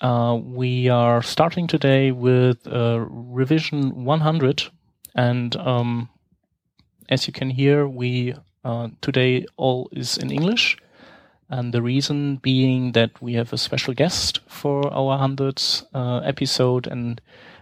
[0.00, 4.64] Uh, we are starting today with uh, revision 100,
[5.14, 6.08] and um,
[7.08, 10.76] as you can hear, we uh, today all is in English,
[11.48, 16.86] and the reason being that we have a special guest for our 100th uh, episode,
[16.86, 17.20] and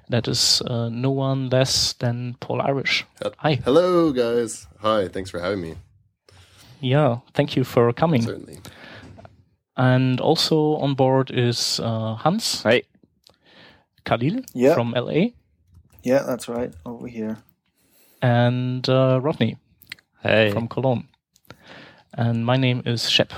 [0.08, 3.04] that is uh, no one less than Paul Irish.
[3.38, 3.54] Hi.
[3.64, 4.66] Hello, guys.
[4.80, 5.08] Hi.
[5.08, 5.74] Thanks for having me.
[6.80, 8.22] Yeah, thank you for coming.
[8.22, 8.58] Certainly.
[9.76, 12.62] And also on board is uh, Hans.
[12.62, 12.82] Hi.
[14.04, 14.74] Kahlil Yeah.
[14.74, 15.30] from LA.
[16.02, 16.72] Yeah, that's right.
[16.84, 17.38] Over here.
[18.22, 19.56] And uh, Rodney
[20.22, 20.50] Hey.
[20.50, 21.08] from Cologne.
[22.16, 23.32] And my name is Schepp.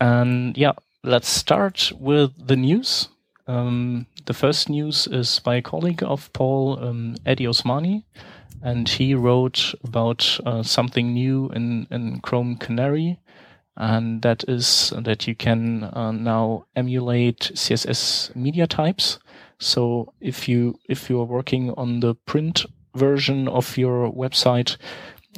[0.00, 0.72] And yeah,
[1.02, 3.08] let's start with the news.
[3.46, 8.04] Um, the first news is by a colleague of Paul, um, Addy Osmani,
[8.62, 13.18] and he wrote about uh, something new in, in Chrome Canary,
[13.76, 19.18] and that is that you can uh, now emulate CSS media types.
[19.58, 22.64] So if you if you are working on the print
[22.94, 24.76] version of your website,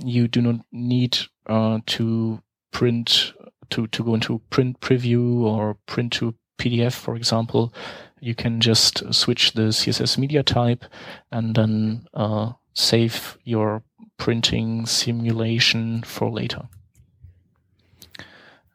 [0.05, 2.43] you do not need uh, to
[2.73, 3.33] print
[3.71, 7.73] to to go into print preview or print to PDF, for example.
[8.21, 10.85] You can just switch the CSS media type
[11.31, 13.83] and then uh, save your
[14.19, 16.69] printing simulation for later.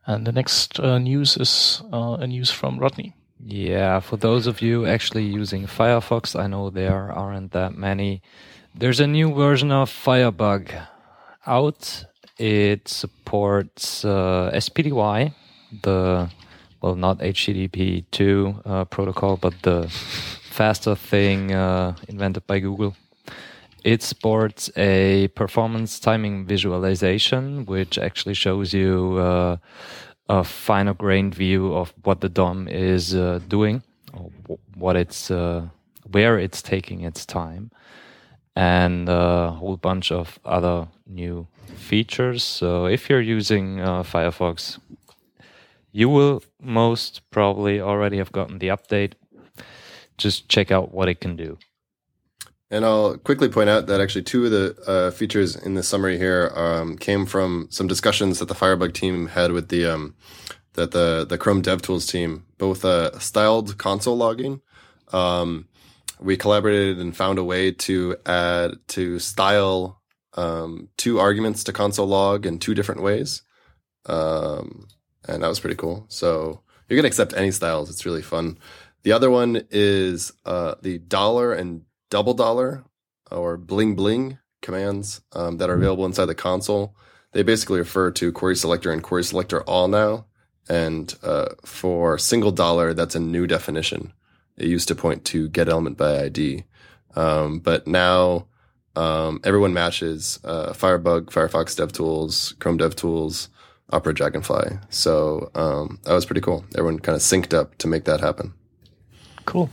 [0.06, 3.14] And the next uh, news is uh, a news from Rodney.
[3.44, 8.22] Yeah, for those of you actually using Firefox, I know there aren't that many.
[8.76, 10.72] There's a new version of Firebug
[11.46, 12.06] out.
[12.38, 15.34] It supports uh, SPDY,
[15.82, 16.30] the
[16.82, 22.96] well, not HTTP two uh, protocol, but the faster thing uh, invented by Google.
[23.84, 29.58] It sports a performance timing visualization, which actually shows you uh,
[30.30, 33.82] a finer grained view of what the DOM is uh, doing,
[34.14, 34.30] or
[34.76, 35.68] what it's, uh,
[36.12, 37.72] where it's taking its time,
[38.56, 42.44] and a whole bunch of other new features.
[42.44, 44.78] So if you're using uh, Firefox,
[45.92, 49.14] you will most probably already have gotten the update.
[50.20, 51.58] Just check out what it can do.
[52.71, 56.17] And I'll quickly point out that actually two of the uh, features in the summary
[56.17, 60.15] here um, came from some discussions that the Firebug team had with the um,
[60.73, 64.61] that the the Chrome DevTools team, both uh, styled console logging.
[65.11, 65.67] Um,
[66.21, 70.02] we collaborated and found a way to add to style
[70.36, 73.42] um, two arguments to console log in two different ways,
[74.05, 74.87] um,
[75.27, 76.05] and that was pretty cool.
[76.08, 78.58] So you can accept any styles; it's really fun.
[79.04, 81.81] The other one is uh, the dollar and
[82.11, 82.83] double dollar
[83.32, 86.95] or bling bling commands um, that are available inside the console.
[87.32, 90.26] They basically refer to query selector and query selector all now.
[90.70, 94.14] And uh, for single dollar, that's a new definition.
[94.58, 96.66] It used to point to get element by ID.
[97.16, 98.48] Um, but now
[98.95, 103.48] um, everyone matches uh, Firebug, Firefox DevTools, Chrome DevTools,
[103.89, 104.78] Opera Dragonfly.
[104.89, 106.64] So um, that was pretty cool.
[106.78, 108.54] Everyone kind of synced up to make that happen.
[109.45, 109.70] Cool.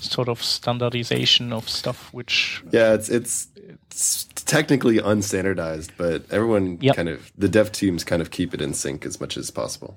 [0.00, 3.48] Sort of standardization of stuff which Yeah, it's it's,
[3.90, 6.96] it's technically unstandardized, but everyone Yep.
[6.96, 9.96] kind of the dev teams kind of keep it in sync as much as possible.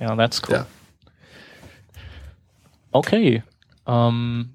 [0.00, 0.56] Yeah, that's cool.
[0.56, 0.64] Yeah.
[2.94, 3.42] Okay.
[3.86, 4.52] Um,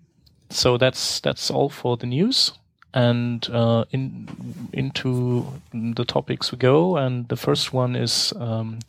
[0.49, 2.53] so that's that's all for the news,
[2.93, 4.27] and uh, in
[4.73, 6.97] into the topics we go.
[6.97, 8.79] And the first one is um,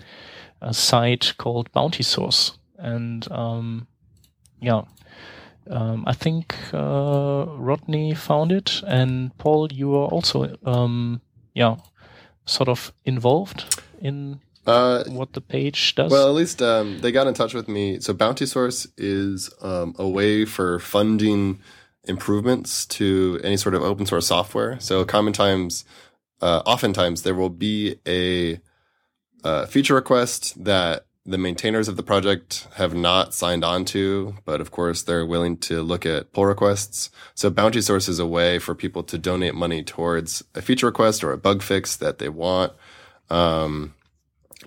[0.61, 3.87] a site called Bounty Source, and um,
[4.61, 4.83] yeah.
[5.71, 11.21] Um, I think uh, Rodney found it, and Paul, you are also, um,
[11.55, 11.77] yeah,
[12.47, 13.65] sort of involved
[14.01, 16.11] in Uh, what the page does.
[16.13, 18.01] well, at least um, they got in touch with me.
[18.01, 21.59] So Bounty Source is um, a way for funding
[22.05, 24.79] improvements to any sort of open source software.
[24.81, 25.85] So common times,
[26.41, 28.61] uh, oftentimes there will be a
[29.45, 34.63] uh, feature request that the maintainers of the project have not signed on to, but
[34.63, 37.11] of course they're willing to look at pull requests.
[37.35, 41.23] So Bounty Source is a way for people to donate money towards a feature request
[41.23, 42.73] or a bug fix that they want,
[43.29, 43.95] um,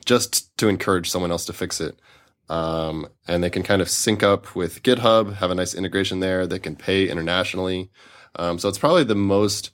[0.06, 2.00] just to encourage someone else to fix it.
[2.48, 6.46] Um, and they can kind of sync up with GitHub, have a nice integration there.
[6.46, 7.90] They can pay internationally.
[8.36, 9.72] Um, so it's probably the most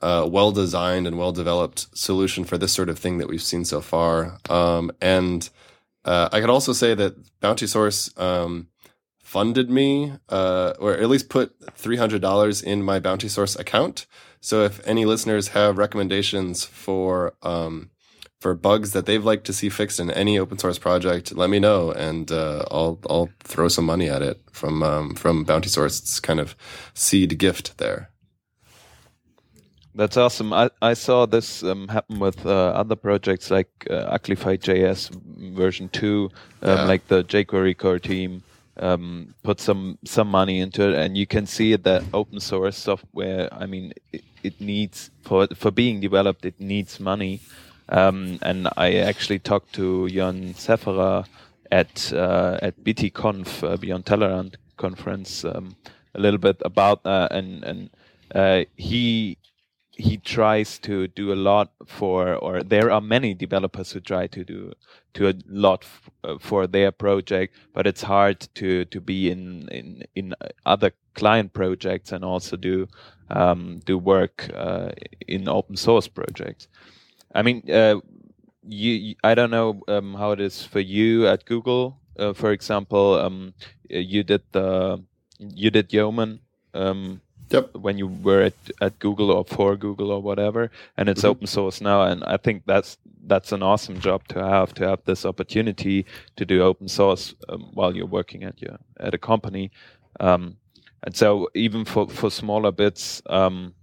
[0.00, 3.66] uh, well designed and well developed solution for this sort of thing that we've seen
[3.66, 4.38] so far.
[4.48, 5.50] Um, and
[6.04, 8.68] uh, I could also say that Bounty Source um,
[9.22, 14.06] funded me, uh, or at least put three hundred dollars in my Bounty Source account.
[14.40, 17.90] So if any listeners have recommendations for um,
[18.40, 21.58] for bugs that they've liked to see fixed in any open source project, let me
[21.58, 26.00] know, and uh, I'll I'll throw some money at it from um, from Bounty Source.
[26.00, 26.56] It's kind of
[26.94, 28.10] seed gift there.
[29.94, 30.52] That's awesome.
[30.52, 35.10] I, I saw this um, happen with uh, other projects like uh, Uglify.js
[35.54, 36.30] version 2,
[36.62, 36.84] um, Yeah.
[36.84, 38.42] like the jQuery core team
[38.76, 43.48] um, put some some money into it, and you can see that open source software.
[43.52, 47.40] I mean, it, it needs for for being developed, it needs money.
[47.88, 51.26] Um, and I actually talked to Jan Sefera
[51.70, 55.74] at uh, at BTConf uh, Beyond Tellerrand conference um,
[56.14, 57.90] a little bit about that, and and
[58.34, 59.36] uh, he
[60.00, 64.44] he tries to do a lot for, or there are many developers who try to
[64.44, 64.72] do
[65.14, 65.84] to a lot
[66.24, 71.52] uh, for their project, but it's hard to to be in in in other client
[71.52, 72.86] projects and also do
[73.30, 74.90] um, do work uh,
[75.28, 76.68] in open source projects.
[77.34, 78.00] I mean, uh,
[78.62, 81.98] you, I don't know um, how it is for you at Google.
[82.18, 83.54] Uh, for example, um,
[83.88, 85.02] you did the
[85.38, 86.40] you did Yeoman.
[86.74, 87.20] Um,
[87.50, 87.74] Yep.
[87.74, 91.30] when you were at, at Google or for Google or whatever, and it's Mhm.
[91.30, 92.02] open source now.
[92.02, 96.04] And I think that's that's an awesome job to have to have this opportunity
[96.36, 99.70] to do open source um, while you're working at your at a company.
[100.20, 100.56] Um,
[101.02, 103.74] and so even for for smaller bits, um,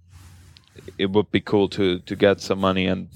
[0.98, 3.08] it would be cool to to get some money, and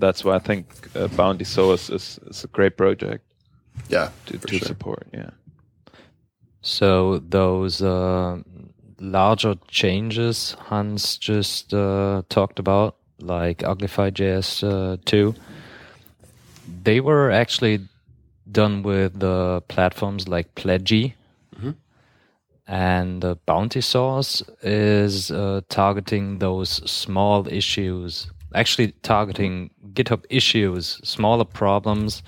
[0.00, 0.66] that's why I think
[0.96, 3.24] uh, Bounty Source is, is a great project
[3.88, 4.66] Yeah, to, for to sure.
[4.68, 5.06] support.
[5.14, 5.30] Yeah.
[6.62, 8.42] So those uh,
[9.00, 15.34] larger changes Hans just uh, talked about, like Uglify.js uh, 2,
[16.82, 17.80] they were actually
[18.50, 21.14] done with the platforms like Pledgie.
[21.58, 21.74] Mhm.
[22.66, 31.44] And uh, Bounty Source is uh, targeting those small issues, actually targeting GitHub issues, smaller
[31.44, 32.22] problems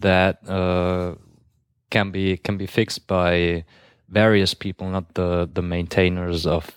[0.00, 1.14] that uh,
[1.90, 3.64] can be can be fixed by
[4.14, 6.70] various people, not the the maintainers of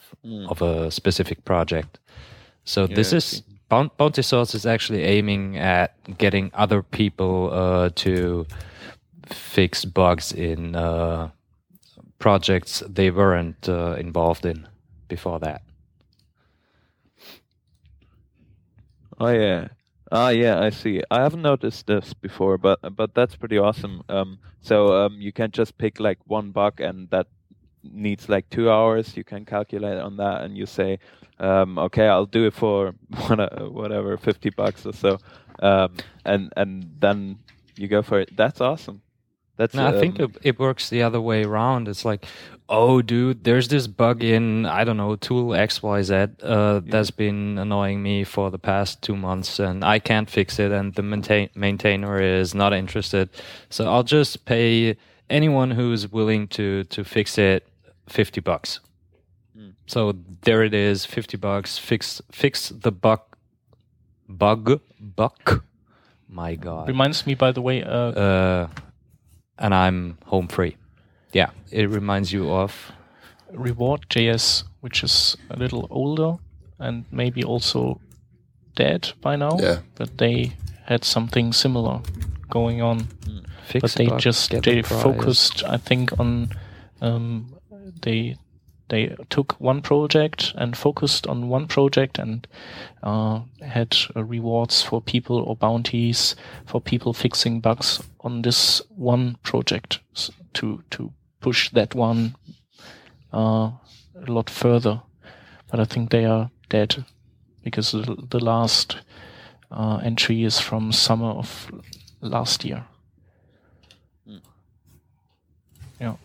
[0.50, 2.00] of a specific project.
[2.66, 8.46] So this is Bounty Source is actually aiming at getting other people uh, to
[9.26, 11.30] fix bugs in uh,
[12.20, 14.68] projects they weren't uh, involved in
[15.08, 15.62] before that.
[19.20, 19.68] Oh yeah.
[20.12, 21.02] Ah yeah, I see.
[21.12, 24.04] I haven't noticed this before, but but that's pretty awesome.
[24.08, 27.28] Um, so um, you can just pick like one bug, and that
[27.84, 29.18] needs like two hours.
[29.18, 31.00] You can calculate on that, and you say,
[31.40, 32.92] um, okay, I'll do it for
[33.28, 35.18] whatever, fifty bucks or so,
[35.60, 37.40] um, and and then
[37.76, 38.36] you go for it.
[38.38, 39.02] That's awesome.
[39.58, 41.88] That's No, I think um, it, it works the other way around.
[41.88, 42.26] It's like,
[42.70, 47.12] oh, dude, there's this bug in I don't know tool X Y Z uh, that's
[47.12, 51.02] been annoying me for the past two months, and I can't fix it, and the
[51.02, 53.30] maintain- maintainer is not interested.
[53.70, 54.96] So I'll just pay
[55.30, 57.68] anyone who's willing to to fix it
[58.08, 58.80] fifty bucks.
[59.88, 61.78] So there it is, fifty bucks.
[61.78, 63.22] Fix fix the bug,
[64.28, 65.64] bug, buck.
[66.30, 68.68] My God Reminds me, by the way, uh, uh,
[69.60, 70.78] and I'm home free.
[71.34, 72.92] Yeah, it reminds you of.
[73.52, 76.36] Reward.js, which is a little older
[76.80, 78.00] and maybe also
[78.76, 79.58] dead by now.
[79.60, 79.80] Yeah.
[79.96, 80.54] But they
[80.86, 82.02] had something similar
[82.50, 83.08] going on.
[83.66, 86.50] Fix but they bug, just they focused, I think, on
[87.02, 87.54] um,
[88.02, 88.38] they
[88.90, 92.48] they took one project and focused on one project and
[93.04, 99.38] uh, had uh, rewards for people or bounties for people fixing bugs on this one
[99.44, 100.00] project
[100.54, 102.36] to to push that one
[103.34, 103.72] uh,
[104.16, 105.02] a lot further.
[105.70, 107.06] But I think they are dead
[107.64, 108.98] because the, the last
[109.70, 111.70] uh, entry is from summer of
[112.22, 112.86] last year.
[116.00, 116.16] Yeah.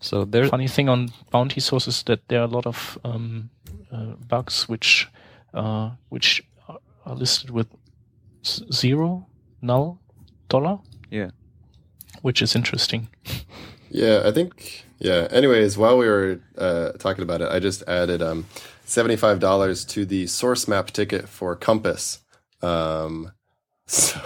[0.00, 3.50] So there's Funny thing on bounty sources is that there are a lot of um,
[3.92, 5.08] uh, bugs which
[5.54, 7.66] uh, which are- are listed with
[8.72, 9.26] zero,
[9.60, 9.98] null,
[10.48, 10.78] dollar,
[11.10, 11.30] yeah.
[12.22, 13.08] which is interesting.
[13.90, 14.84] Yeah, I think.
[14.98, 15.26] Yeah.
[15.30, 18.46] Anyways, while we were uh, talking about it, I just added um,
[18.86, 22.20] seventy-five dollars to the source map ticket for Compass.
[22.62, 23.32] Um,
[23.86, 24.20] so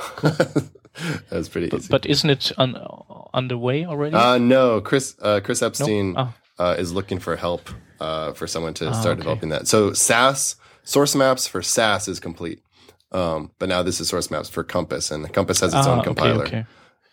[1.31, 1.89] that was pretty But, easy.
[1.91, 2.53] but isn't it
[3.33, 4.15] underway already?
[4.17, 5.61] uh, no, Chris uh, Chris?
[5.61, 7.69] Eppstein Ah, uh, is looking for help
[8.01, 9.23] uh, for someone to Ah, start okay.
[9.23, 9.67] developing that.
[9.67, 12.61] So Sass source maps for Sass is complete,
[13.13, 15.99] um, but now this is source maps for Compass, and Compass has its ah, own
[15.99, 16.45] okay, compiler.
[16.47, 16.65] okay.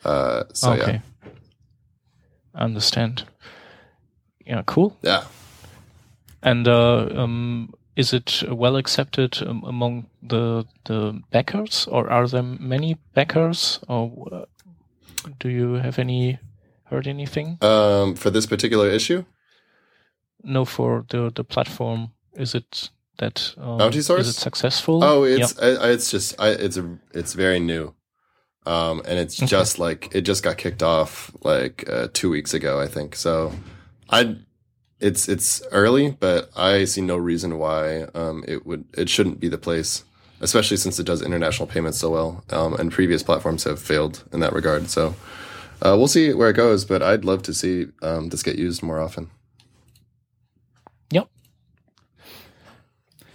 [0.04, 1.02] Uh, so yeah, okay.
[2.56, 3.24] I understand.
[4.46, 4.98] Yeah, cool.
[5.04, 5.24] yeah,
[6.44, 12.44] And uh, um, is it well accepted um, among the the backers, or are there
[12.44, 14.46] many backers, or uh,
[15.40, 16.40] do you have any
[16.86, 17.58] heard anything?
[17.62, 19.24] Um, for this particular issue,
[20.44, 24.28] No, for the the platform, is it that um, Bounty Source?
[24.28, 25.04] Is it successful?
[25.04, 25.44] oh, Yeah.
[25.44, 27.94] it's I, I- it's just I, it's a it's very new,
[28.66, 32.80] um, and it's just like it just got kicked off like uh, two weeks ago,
[32.80, 33.16] I think.
[33.16, 33.52] So,
[34.10, 34.36] I
[35.02, 39.50] it's it's early, but I see no reason why um, it would it shouldn't be
[39.50, 40.04] the place,
[40.40, 44.40] especially since it does international payments so well, um, and previous platforms have failed in
[44.40, 44.90] that regard.
[44.90, 45.16] So.
[45.84, 48.84] Uh, we'll see where it goes, but I'd love to see um, this get used
[48.84, 49.32] more often.
[51.10, 51.28] Yep.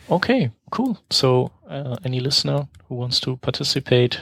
[0.09, 0.97] Okay, cool.
[1.11, 4.21] So, uh, any listener who wants to participate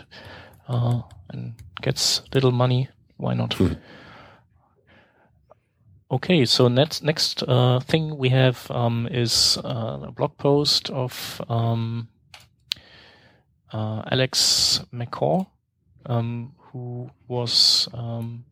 [0.69, 3.61] uh, and gets little money, why not?
[6.15, 11.43] okay, so next next uh, thing we have um, is uh, a blog post of
[11.49, 12.09] um,
[13.73, 15.47] uh, Alex MacCaw,
[16.07, 18.45] um, who was um,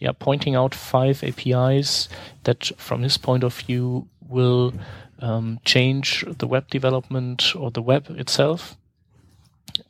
[0.00, 2.08] yeah pointing out five APIs
[2.44, 4.74] that, from his point of view, will
[5.20, 8.76] um, change the web development or the web itself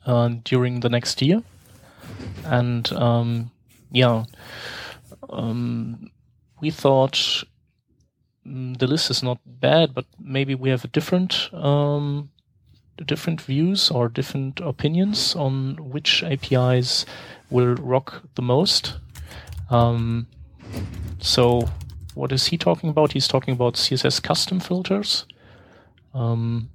[0.05, 1.43] uh, during the next year.
[2.45, 3.51] And um,
[3.91, 4.25] yeah,
[5.29, 6.11] um,
[6.63, 7.43] we thought
[8.47, 12.29] mm, the list is not bad, but maybe we have a different um,
[13.05, 17.05] different views or different opinions on which APIs
[17.49, 18.93] will rock the most.
[19.69, 20.27] Um,
[21.19, 21.69] so,
[22.13, 23.11] what is he talking about?
[23.11, 25.25] He's talking about CSS custom filters,
[26.13, 26.69] um,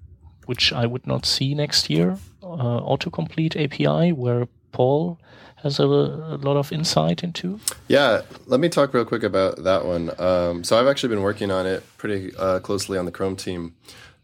[0.44, 2.18] which I would not see next year.
[2.42, 5.18] Uh, autocomplete API, where Paul
[5.62, 7.60] has a, a lot of insight into.
[7.88, 10.10] Yeah, let me talk real quick about that one.
[10.18, 13.74] Um, so I've actually been working on it pretty uh, closely on the Chrome team.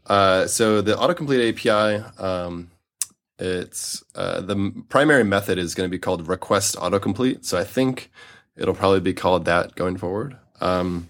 [0.07, 2.71] Uh, so the autocomplete API, um,
[3.39, 7.45] it's uh, the primary method is going to be called request autocomplete.
[7.45, 8.11] So I think
[8.57, 10.37] it'll probably be called that going forward.
[10.61, 11.09] Um,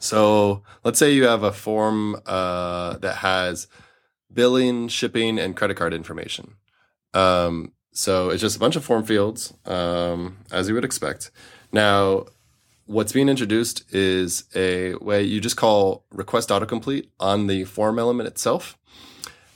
[0.00, 3.68] so let's say you have a form uh, that has
[4.32, 6.56] billing, shipping, and credit card information.
[7.14, 11.30] Um, so it's just a bunch of form fields, um, as you would expect.
[11.72, 12.26] Now,
[12.86, 18.26] what's being introduced is a way you just call request autocomplete on the form element
[18.26, 18.76] itself.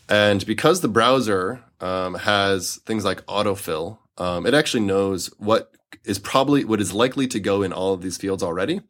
[0.08, 5.72] And because the browser um, has things like autofill, um, it actually knows what
[6.04, 8.80] is probably what is likely to go in all of these fields already.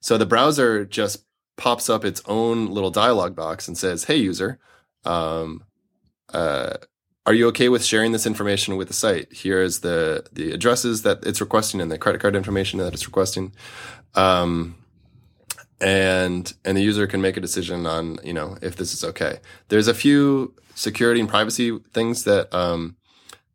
[0.00, 1.24] So the browser just
[1.56, 4.58] pops up its own little dialog box and says, "Hey, user,
[5.04, 5.64] um,
[6.32, 6.74] uh,
[7.26, 9.32] are you okay with sharing this information with the site?
[9.32, 13.06] Here is the the addresses that it's requesting and the credit card information that it's
[13.06, 13.52] requesting."
[14.14, 14.76] Um,
[15.80, 19.40] and and the user can make a decision on you know if this is okay.
[19.68, 22.96] There's a few security and privacy things that um,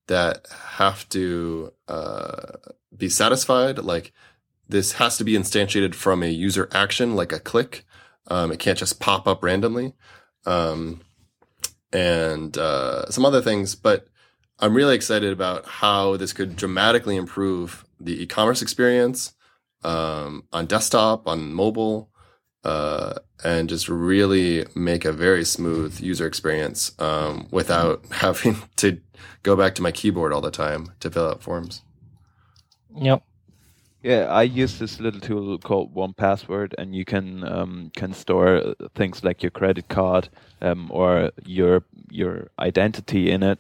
[0.08, 2.54] that have to uh,
[2.96, 3.80] be satisfied.
[3.80, 4.14] Like
[4.68, 7.86] this has to be instantiated from a user action, like a click.
[8.28, 9.94] Um, it can't just pop up randomly,
[10.46, 11.02] um,
[11.92, 13.76] and uh, some other things.
[13.76, 14.08] But
[14.60, 19.34] I'm really excited about how this could dramatically improve the e-commerce experience
[19.84, 22.10] um, on desktop, on mobile,
[22.64, 29.00] uh, and just really make a very smooth user experience um, without having to
[29.44, 31.82] go back to my keyboard all the time to fill out forms.
[32.96, 33.24] Yep.
[34.02, 38.76] Yeah, I use this little tool called One Password, and you can um, can store
[38.96, 40.30] things like your credit card
[40.62, 43.60] um, or your your identity in it,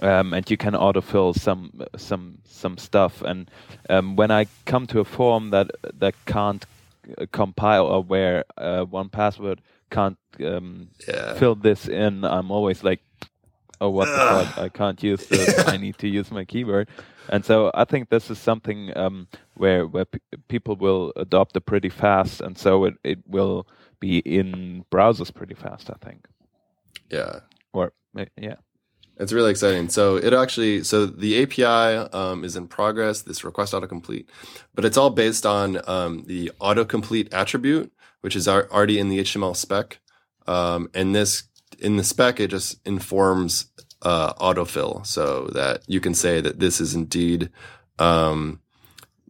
[0.00, 3.22] um, and you can autofill some some some stuff.
[3.22, 3.50] And
[3.88, 6.66] um, when I come to a form that that can't
[7.32, 11.32] compile or where uh, One Password can't um, Yeah.
[11.34, 13.00] fill this in, I'm always like,
[13.80, 14.58] oh, what the fuck?
[14.58, 15.66] I can't use this.
[15.66, 16.88] I need to use my keyboard.
[17.30, 21.62] And so I think this is something um, where where p- people will adopt it
[21.66, 23.66] pretty fast, and so it, it will
[24.00, 25.90] be in browsers pretty fast.
[25.90, 26.26] I think,
[27.10, 27.40] Yeah.
[27.72, 27.92] or
[28.36, 28.54] yeah,
[29.18, 29.88] It's really exciting.
[29.88, 33.22] So it actually, so the API um, is in progress.
[33.22, 34.26] This request autocomplete,
[34.74, 37.92] but it's all based on um, the autocomplete attribute,
[38.22, 39.98] which is already in the HTML spec.
[40.46, 41.42] Um, and this
[41.78, 43.66] in the spec, it just informs
[44.02, 47.50] uh, autofill, so that you can say that this is indeed
[47.98, 48.60] um,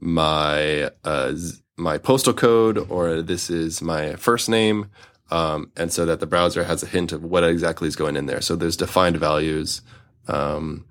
[0.00, 1.34] my uh,
[1.76, 4.90] my postal code, or this is my first name.
[5.30, 8.25] Um, and so that the browser has a hint of what exactly is going in
[8.25, 8.40] there.
[8.40, 9.82] So there's defined values,
[10.26, 10.87] um,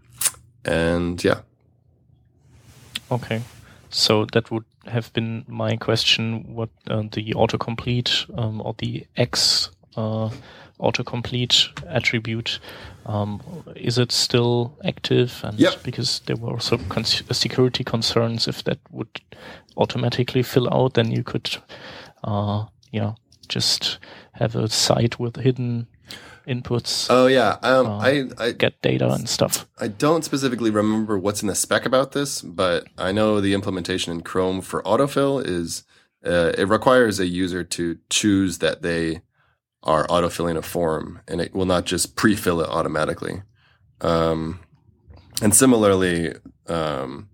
[0.63, 1.41] and yeah,
[3.11, 3.41] Okay.
[3.89, 9.71] So that would have been my question: what uh, the autocomplete um, or the X
[9.95, 10.29] uh,
[10.79, 12.59] autocomplete attribute.
[13.05, 13.41] Um,
[13.75, 15.41] is it still active?
[15.43, 15.83] And Yep.
[15.83, 19.21] because there were also cons- security concerns, if that would
[19.77, 21.57] automatically fill out, then you could,
[22.23, 23.13] uh, yeah,
[23.47, 23.99] just
[24.33, 25.87] have a site with hidden
[26.47, 29.67] inputs, Oh yeah, um, Uh, I, I get data and stuff.
[29.79, 34.13] I don't specifically remember what's in the spec about this, but I know the implementation
[34.13, 35.83] in Chrome for autofill is
[36.25, 39.21] uh, it requires a user to choose that they
[39.87, 43.41] are autofilling a form, and it will not just pre-fill it automatically.
[44.01, 44.59] Um,
[45.41, 46.35] and similarly,
[46.67, 47.29] um,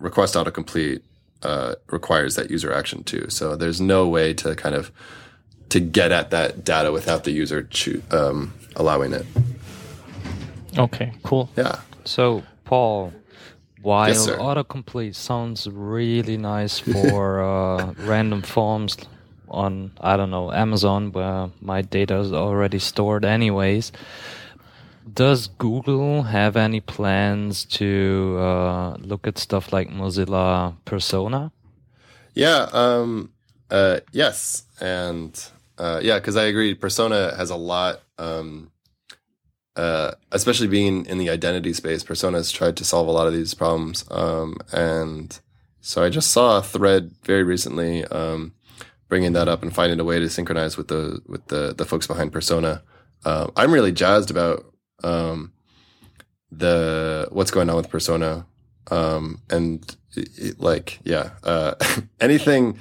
[0.00, 1.02] request autocomplete
[1.42, 3.26] uh, requires that user action too.
[3.28, 4.90] So there's no way to kind of
[5.70, 9.26] to get at that data without the user choo- um, allowing it.
[10.76, 11.48] Okay, cool.
[11.56, 11.80] Yeah.
[12.04, 13.12] So, Paul,
[13.80, 18.96] while Yes, autocomplete sounds really nice for uh, random forms
[19.54, 23.92] on, I don't know, Amazon, where my data is already stored anyways,
[25.12, 31.52] does Google have any plans to uh, look at stuff like Mozilla Persona?
[32.34, 32.68] Yeah.
[32.72, 33.30] Um,
[33.70, 34.64] uh, yes.
[34.80, 35.38] And
[35.78, 36.74] uh, yeah, because I agree.
[36.74, 38.70] Persona has a lot, um,
[39.76, 42.02] uh, especially being in the identity space.
[42.02, 44.04] Persona has tried to solve a lot of these problems.
[44.10, 45.38] Um, and
[45.80, 48.54] so I just saw a thread very recently um,
[49.08, 52.06] bringing that up and finding a way to synchronize with the with the the folks
[52.06, 52.82] behind Persona.
[53.24, 54.64] Uh, I'm really jazzed about
[55.02, 55.52] um,
[56.50, 58.46] the what's going on with Persona,
[58.90, 61.74] um, and it, it, like yeah, uh,
[62.20, 62.78] anything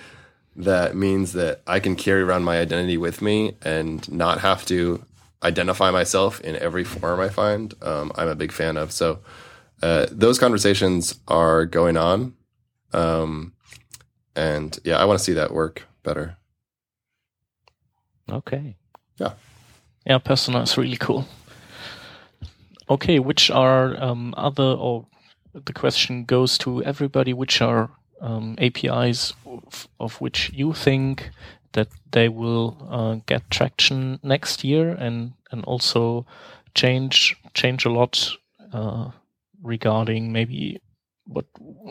[0.55, 5.03] that means that I can carry around my identity with me and not have to
[5.41, 7.73] identify myself in every form I find.
[7.81, 8.91] Um, I'm a big fan of.
[8.91, 9.19] So
[9.81, 12.35] uh, those conversations are going on,
[12.93, 13.53] um,
[14.35, 16.37] and yeah, I want to see that work better.
[18.31, 18.75] Okay.
[19.17, 19.33] Yeah,
[20.05, 21.25] Yeah, Persona is really cool.
[22.89, 25.07] Okay, which are um, other, or
[25.53, 27.89] the question goes to everybody, which are
[28.21, 31.31] um, APIs of, of which you think
[31.73, 36.25] that they will uh, get traction next year and, and also
[36.75, 38.29] change change a lot
[38.71, 39.09] uh,
[39.61, 40.81] regarding maybe
[41.25, 41.45] what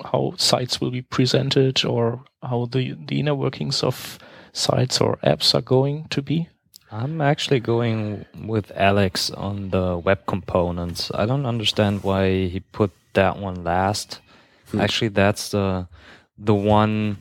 [0.05, 4.19] how sites will be presented or how the, the inner workings of
[4.53, 6.49] sites or apps are going to be?
[6.91, 11.11] I'm actually going with Alex on the web components.
[11.15, 14.21] I don't understand why he put that one last.
[14.79, 15.89] Actually, that's the
[16.39, 17.19] the one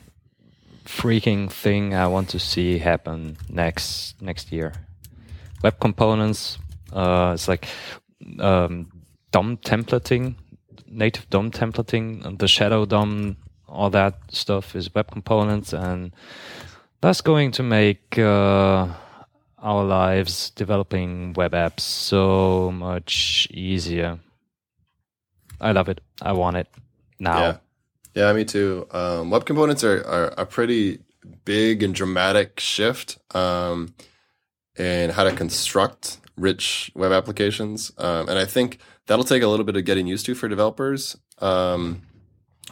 [0.86, 4.74] freaking thing I want to see happen next next year.
[5.64, 6.58] Web components.
[6.92, 7.68] Uh, it's like
[8.40, 8.92] um,
[9.32, 10.36] DOM templating,
[10.92, 13.38] native DOM templating, and the shadow DOM.
[13.68, 16.12] All that stuff is web components, and
[17.00, 18.20] that's going to make.
[18.20, 18.88] Uh,
[19.62, 24.20] our lives developing web apps so much easier.
[25.60, 26.02] I love it.
[26.22, 26.68] I want it
[27.20, 27.40] now.
[27.40, 27.58] Yeah,
[28.16, 28.88] yeah, me too.
[28.92, 31.00] Um, web components are, are a pretty
[31.46, 33.94] big and dramatic shift um,
[34.76, 39.66] in how to construct rich web applications, um, and I think that'll take a little
[39.66, 41.18] bit of getting used to for developers.
[41.40, 42.04] Um,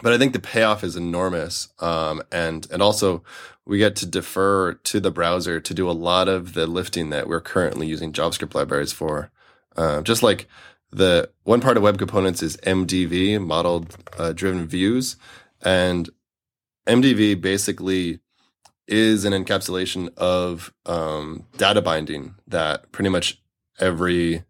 [0.02, 3.24] but I think the payoff is enormous, um, and and also
[3.66, 7.28] we get to defer to the browser to do a lot of the lifting that
[7.28, 9.32] we're currently using JavaScript libraries for.
[9.76, 10.48] Uh, just like
[10.92, 15.18] the one part of web components is MDV, modeled uh, driven views,
[15.62, 16.10] and
[16.88, 18.20] MDV basically
[18.88, 23.40] is an encapsulation of um, data binding that pretty much
[23.80, 24.44] every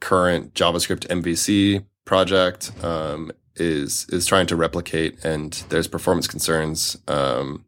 [0.00, 7.64] current JavaScript MVC project um, is is trying to replicate, and there's performance concerns um,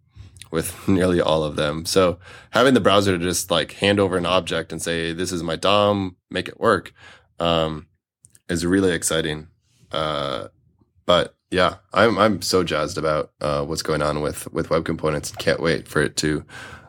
[0.50, 1.84] with nearly all of them.
[1.84, 2.18] So
[2.50, 5.56] having the browser to just like hand over an object and say, "This is my
[5.56, 6.92] DOM, make it work,"
[7.38, 7.86] um,
[8.48, 9.48] is really exciting.
[9.92, 10.48] Uh,
[11.04, 15.32] but yeah, I'm I'm so jazzed about uh, what's going on with with web components.
[15.32, 16.44] Can't wait for it to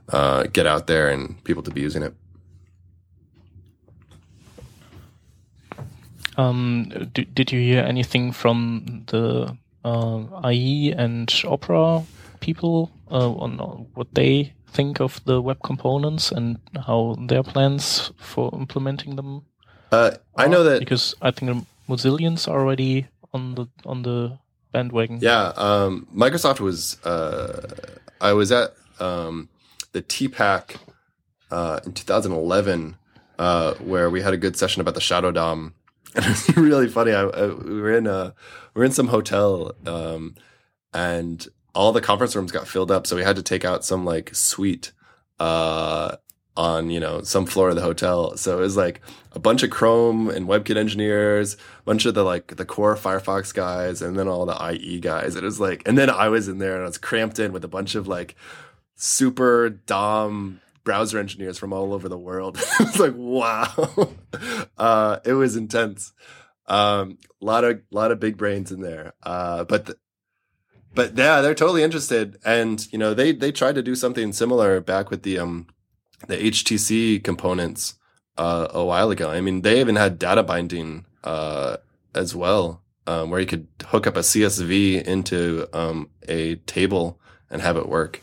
[0.09, 2.13] uh, get out there and people to be using it.
[6.37, 12.03] Um, d- did you hear anything from the uh, IE and Opera
[12.39, 13.57] people uh, on
[13.95, 19.43] what they think of the web components and how their plans for implementing them?
[19.91, 24.37] Uh, I know that because I think Mozillians are already on the on the
[24.71, 25.19] bandwagon.
[25.21, 27.01] Yeah, um, Microsoft was.
[27.03, 29.49] Uh, I was at um,
[29.91, 30.77] the TPAC
[31.51, 32.97] uh, in 2011,
[33.39, 35.73] uh, where we had a good session about the Shadow DOM,
[36.15, 37.11] and it was really funny.
[37.11, 38.33] I, I, we were in a
[38.73, 40.35] we were in some hotel, um,
[40.93, 44.05] and all the conference rooms got filled up, so we had to take out some
[44.05, 44.91] like suite
[45.39, 46.15] uh,
[46.55, 48.35] on you know some floor of the hotel.
[48.37, 49.01] So it was like
[49.33, 53.53] a bunch of Chrome and WebKit engineers, a bunch of the like the core Firefox
[53.53, 55.35] guys, and then all the IE guys.
[55.35, 57.63] It was like, and then I was in there and I was cramped in with
[57.63, 58.35] a bunch of like
[58.95, 62.57] super DOM browser engineers from all over the world.
[62.79, 64.09] it was like wow,
[64.77, 66.13] uh, it was intense.
[66.65, 69.85] A um, lot of lot of big brains in there, uh, but.
[69.85, 69.97] The,
[70.95, 74.81] but yeah, they're totally interested, and you know they they tried to do something similar
[74.81, 75.67] back with the um
[76.27, 77.99] the HTC components
[78.35, 79.29] uh, a while ago.
[79.29, 81.77] I mean, they even had data binding uh,
[82.15, 87.19] as well, um, where you could hook up a CSV into um, a table
[87.51, 88.21] and have it work.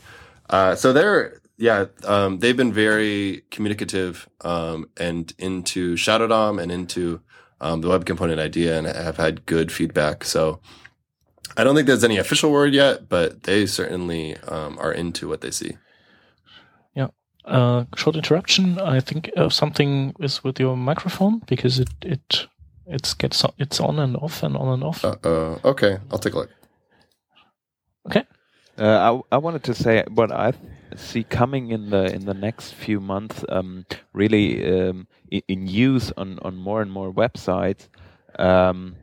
[0.50, 6.72] Uh, so they're yeah, um, they've been very communicative um, and into Shadow DOM and
[6.72, 7.20] into
[7.60, 10.24] um, the web component idea, and have had good feedback.
[10.24, 10.60] So
[11.56, 15.40] I don't think there's any official word yet, but they certainly um, are into what
[15.40, 15.76] they see.
[16.94, 17.08] Yeah.
[17.44, 18.80] Uh, short interruption.
[18.80, 22.48] I think uh, something is with your microphone because it it
[22.86, 25.04] it's gets it's on and off and on and off.
[25.04, 26.50] Uh, uh okay, I'll take a look.
[28.06, 28.24] Okay.
[28.76, 30.52] Uh, I I wanted to say what I
[30.96, 36.38] see coming in the in the next few months, um, really um, in, use on
[36.42, 37.88] on more and more websites.
[38.38, 38.96] Um,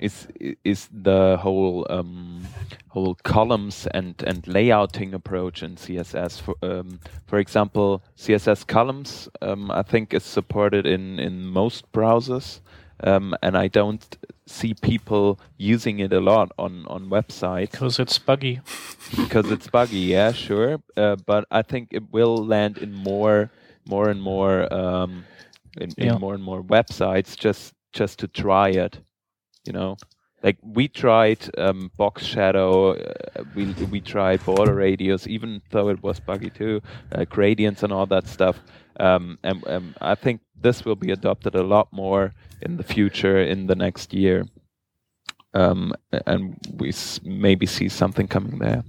[0.00, 0.28] is
[0.64, 2.42] is the whole um,
[2.88, 6.40] whole columns and and layouting approach in CSS.
[6.40, 12.60] For um, for example, CSS columns um, I think is supported in in most browsers,
[13.02, 18.18] um, and I don't see people using it a lot on on websites because it's
[18.18, 18.60] buggy.
[19.16, 20.78] because it's buggy, yeah, sure.
[20.96, 23.50] Uh, but I think it will land in more
[23.86, 25.24] more and more um,
[25.80, 26.18] in, in yeah.
[26.18, 28.98] more and more websites just just to try it
[29.64, 29.96] you know
[30.42, 36.02] like we tried um, box shadow uh, we we tried border radius even though it
[36.02, 36.80] was buggy too
[37.12, 38.60] uh, gradients and all that stuff
[39.00, 43.38] um, and um, i think this will be adopted a lot more in the future
[43.38, 44.46] in the next year.
[45.52, 45.94] Um,
[46.26, 48.82] and we maybe see something coming there.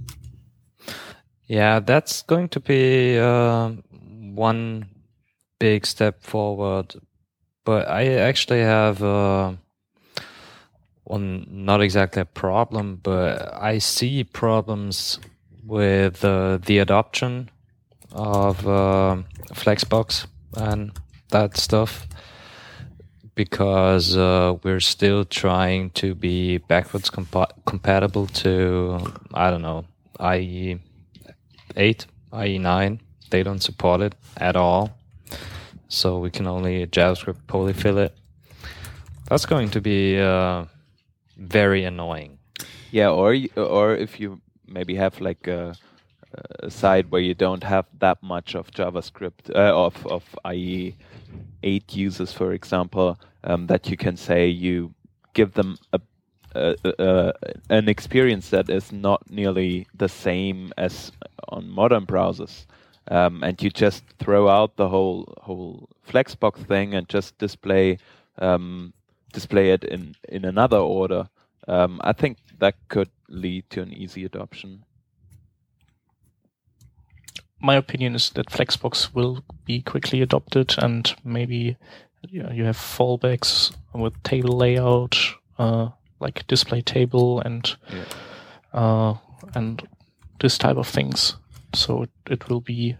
[1.47, 3.69] Yeah that's going to be uh,
[4.33, 4.87] one
[5.59, 6.95] big step forward.
[7.65, 9.53] But i actually have uh,
[11.05, 15.19] well, not exactly a problem, but I see problems
[15.63, 17.49] with uh, the adoption
[18.11, 19.17] of uh,
[19.53, 20.25] Flexbox
[20.55, 20.91] and
[21.29, 22.07] that stuff
[23.35, 28.99] because uh, we're still trying to be backwards compa- compatible to
[29.33, 29.85] I don't know
[30.19, 30.79] IE
[31.75, 33.01] eight, IE nine.
[33.29, 34.97] They don't support it at all,
[35.87, 38.17] so we can only JavaScript polyfill it.
[39.27, 40.65] That's going to be uh,
[41.37, 42.37] very annoying.
[42.91, 45.75] Yeah, or or if you maybe have like a,
[46.59, 50.95] a site where you don't have that much of JavaScript uh, of of IE
[51.63, 54.93] eight users, for example, um, that you can say you
[55.33, 55.99] give them a,
[56.53, 57.33] a, a,
[57.69, 61.11] an experience that is not nearly the same as
[61.49, 62.65] on modern browsers.
[63.07, 67.99] Um, and you just throw out the whole whole Flexbox thing and just display
[68.39, 68.93] um,
[69.31, 71.29] display it in in another order,
[71.67, 74.83] um, I think that could lead to an easy adoption.
[77.65, 81.77] My opinion is that Flexbox will be quickly adopted, and maybe
[82.29, 85.17] you have fallbacks with table layout,
[85.57, 88.03] uh, like display table and yeah.
[88.79, 89.17] uh,
[89.55, 89.87] and
[90.39, 91.37] this type of things.
[91.73, 92.95] So it, it will be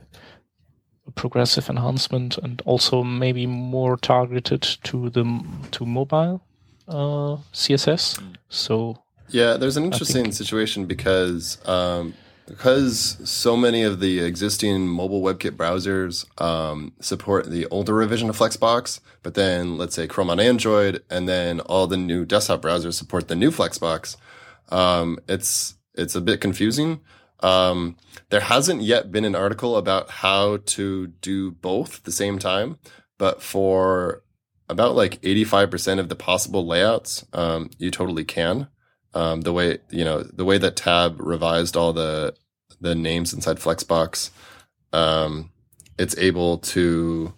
[1.08, 5.24] a progressive enhancement and also maybe more targeted to the
[5.72, 6.42] to mobile
[6.88, 8.20] uh, CSS.
[8.20, 8.36] Mm.
[8.50, 12.14] So yeah, there's an interesting situation because um,
[12.48, 18.38] because so many of the existing mobile WebKit browsers um, support the older revision of
[18.38, 22.94] Flexbox, but then let's say Chrome on Android, and then all the new desktop browsers
[22.94, 24.18] support the new Flexbox.
[24.70, 27.02] Um, it's it's a bit confusing.
[27.42, 27.98] Um,
[28.30, 32.78] there hasn't yet been an article about how to do both at the same time,
[33.18, 34.24] but for
[34.70, 38.68] about like 85% of the possible layouts, um, you totally can.
[39.16, 42.36] Um, the way, you know, the way that Tab revised all the,
[42.82, 44.30] the names inside Flexbox,
[44.92, 45.52] um,
[45.98, 47.34] it's able to,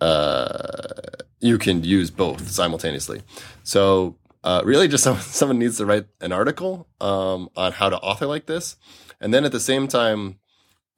[0.00, 0.92] uh,
[1.40, 3.22] you can use both simultaneously.
[3.64, 7.98] So, uh, really just someone, someone needs to write an article, um, on how to
[7.98, 8.76] author like this.
[9.20, 10.38] And then at the same time,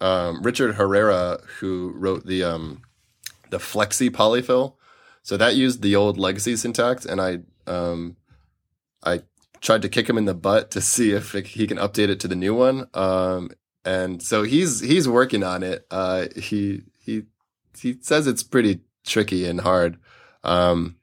[0.00, 2.83] um, Richard Herrera, who wrote the, um,
[3.50, 4.74] the Flexie polyfill,
[5.24, 8.16] so that used the old legacy syntax, and I um,
[9.02, 9.22] I
[9.64, 12.29] tried to kick him in the butt to see if he can update it to
[12.29, 12.87] the new one.
[12.92, 13.50] Um,
[13.85, 15.87] and so he's he's working on it.
[15.90, 17.24] Uh, he he
[17.77, 19.98] he says it's pretty tricky and hard.
[20.44, 20.96] Um,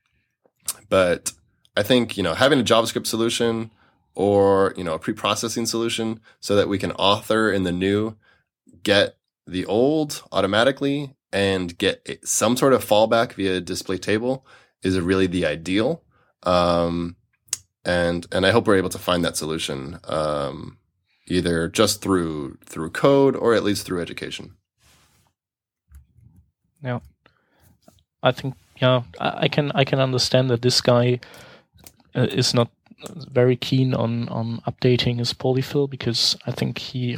[0.90, 1.34] but
[1.76, 3.72] I think you know having a JavaScript solution
[4.14, 8.16] or you know a pre-processing solution so that we can author in the new,
[8.84, 14.46] get the old automatically, and get some sort of fallback via display table
[14.84, 16.04] is really the ideal.
[16.44, 17.16] Um,
[17.86, 20.78] and and I hope we're able to find that solution um,
[21.28, 24.56] either just through through code or at least through education.
[26.84, 27.00] Yeah,
[28.24, 31.20] I think yeah I, I can I can understand that this guy
[32.16, 32.70] uh, is not
[33.32, 37.18] very keen on on updating his polyfill because I think he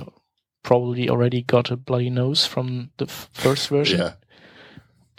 [0.63, 3.99] probably already got a bloody nose from the f- first version.
[3.99, 4.13] Yeah.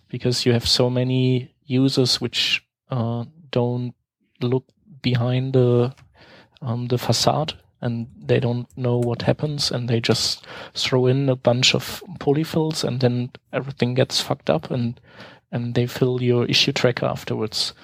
[0.08, 3.94] Because you have so many users which uh, don't
[4.40, 4.64] look
[5.04, 5.94] behind the
[6.62, 11.36] um, the facade and they don't know what happens and they just throw in a
[11.36, 15.00] bunch of polyfills and then everything gets fucked up and
[15.52, 17.74] and they fill your issue tracker afterwards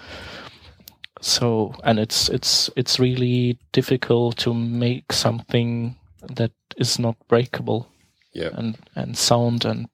[1.20, 5.94] so and it's it's it's really difficult to make something
[6.37, 7.87] that is not breakable
[8.33, 8.50] Yeah.
[8.59, 9.87] and and sound and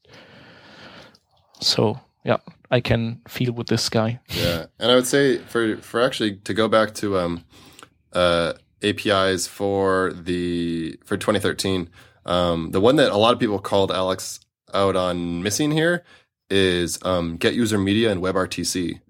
[1.61, 2.39] so yeah
[2.71, 4.21] i can feel with this guy.
[4.29, 7.45] Yeah and i would say for for actually to go back to um
[8.13, 8.53] uh
[8.83, 11.89] apis for the for 2013
[12.27, 14.41] um the one that a lot of people called alex
[14.75, 16.05] out on missing here
[16.51, 19.01] is um get user media and webrtc.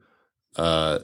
[0.57, 1.01] Uh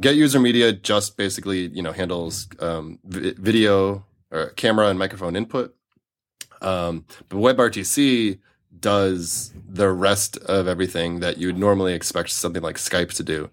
[0.00, 5.36] get user media just basically you know handles um vi- video or camera and microphone
[5.36, 5.74] input.
[6.60, 8.38] Um but webrtc
[8.80, 13.50] does the rest of everything that you would normally expect something like Skype to do,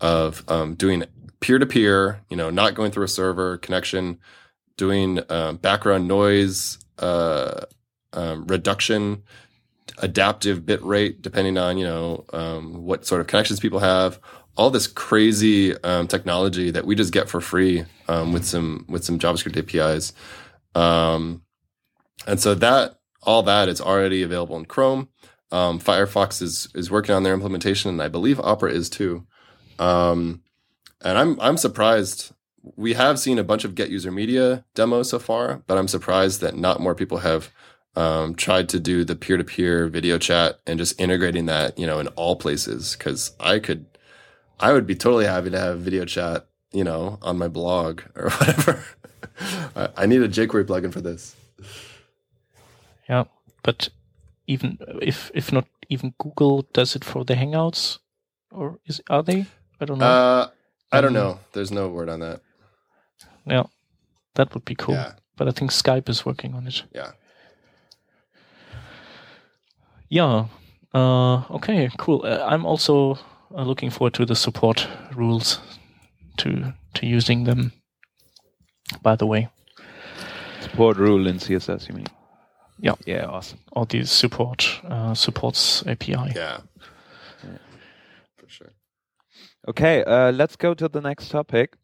[0.00, 1.04] of um, doing
[1.40, 4.18] peer to peer, you know, not going through a server connection,
[4.76, 7.62] doing um, background noise uh,
[8.12, 9.22] um, reduction,
[9.98, 14.18] adaptive bit rate depending on you know um, what sort of connections people have.
[14.56, 19.04] All this crazy um, technology that we just get for free um, with some with
[19.04, 20.14] some JavaScript APIs,
[22.26, 25.08] and so that all that is already available in Chrome.
[25.52, 29.26] Um, Firefox is is working on their implementation, and I believe Opera is too.
[29.78, 30.42] Um,
[31.02, 32.32] and I'm I'm surprised.
[32.74, 36.40] We have seen a bunch of Get User Media demos so far, but I'm surprised
[36.40, 37.50] that not more people have
[37.94, 41.86] um, tried to do the peer to peer video chat and just integrating that, you
[41.86, 42.96] know, in all places.
[42.96, 43.86] Because I could,
[44.58, 48.30] I would be totally happy to have video chat, you know, on my blog or
[48.38, 48.84] whatever.
[49.76, 51.36] I, I need a jQuery plugin for this.
[53.08, 53.24] Yeah
[53.62, 53.88] but
[54.46, 57.98] even if if not even google does it for the hangouts
[58.50, 59.46] or is are they
[59.80, 60.46] i don't know Uh,
[60.92, 61.38] I don't Um, know.
[61.52, 62.40] There's no word on that.
[63.46, 63.64] yeah
[64.34, 65.12] that would be cool Yeah.
[65.36, 67.12] but i think skype is working on it Yeah.
[70.08, 70.46] yeah
[70.94, 73.18] uh, okay cool uh, i'm also
[73.56, 75.60] uh, looking forward to the support rules
[76.36, 77.72] to to using them
[79.02, 79.48] by the way
[80.60, 82.06] Support rule in CSS, you mean?
[82.78, 82.94] Yeah.
[83.06, 83.58] Yeah, awesome.
[83.72, 86.58] or the support uh, supports api Yeah.
[88.36, 88.72] For sure.
[89.68, 91.76] Okay, uh, let's go to the next topic.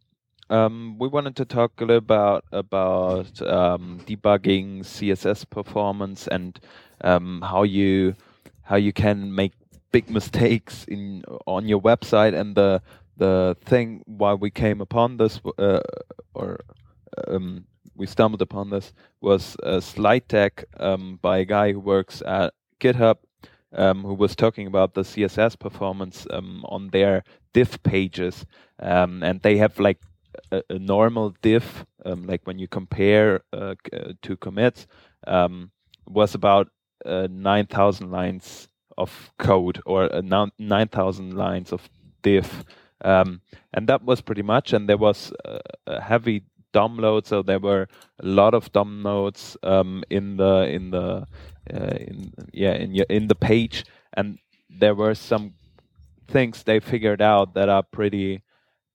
[0.51, 6.61] Um, we wanted to talk a little about about um, debugging CSS performance and
[7.03, 8.15] um, how you
[8.63, 9.53] how you can make
[9.93, 12.39] big mistakes in on your website.
[12.39, 12.83] And the
[13.17, 15.81] the thing why we came upon this uh,
[16.35, 16.61] or
[17.29, 17.65] um,
[18.03, 22.53] we stumbled upon this was a slide deck um, by a guy who works at
[22.81, 23.19] GitHub
[23.73, 28.45] um, who was talking about the CSS performance um, on their diff pages,
[28.81, 30.01] um, and they have like
[30.51, 34.89] a, a normal diff, um, like when you compare uh, uh, two commits,
[35.29, 35.71] um,
[36.09, 36.71] was about
[37.07, 38.67] uh, nine thousand lines
[38.99, 40.23] of code or uh,
[40.59, 41.89] nine thousand lines of
[42.23, 42.65] diff,
[43.05, 43.41] um,
[43.73, 44.73] and that was pretty much.
[44.73, 47.89] And there was uh, a heavy DOM load, so there were
[48.21, 51.27] a lot of DOM nodes um, in the in the
[51.73, 55.55] uh, in yeah in your in the page, and there were some
[56.29, 58.43] things they figured out that are pretty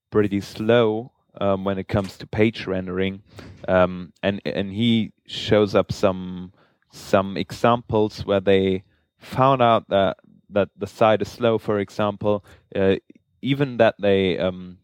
[0.10, 3.22] pretty slow um, when it comes to page rendering,
[3.68, 6.52] um, and and he shows up some
[6.92, 8.84] some examples where they
[9.18, 10.18] found out that
[10.50, 11.58] that the site is slow.
[11.58, 12.44] For example,
[12.76, 12.96] uh,
[13.42, 14.80] even that they um,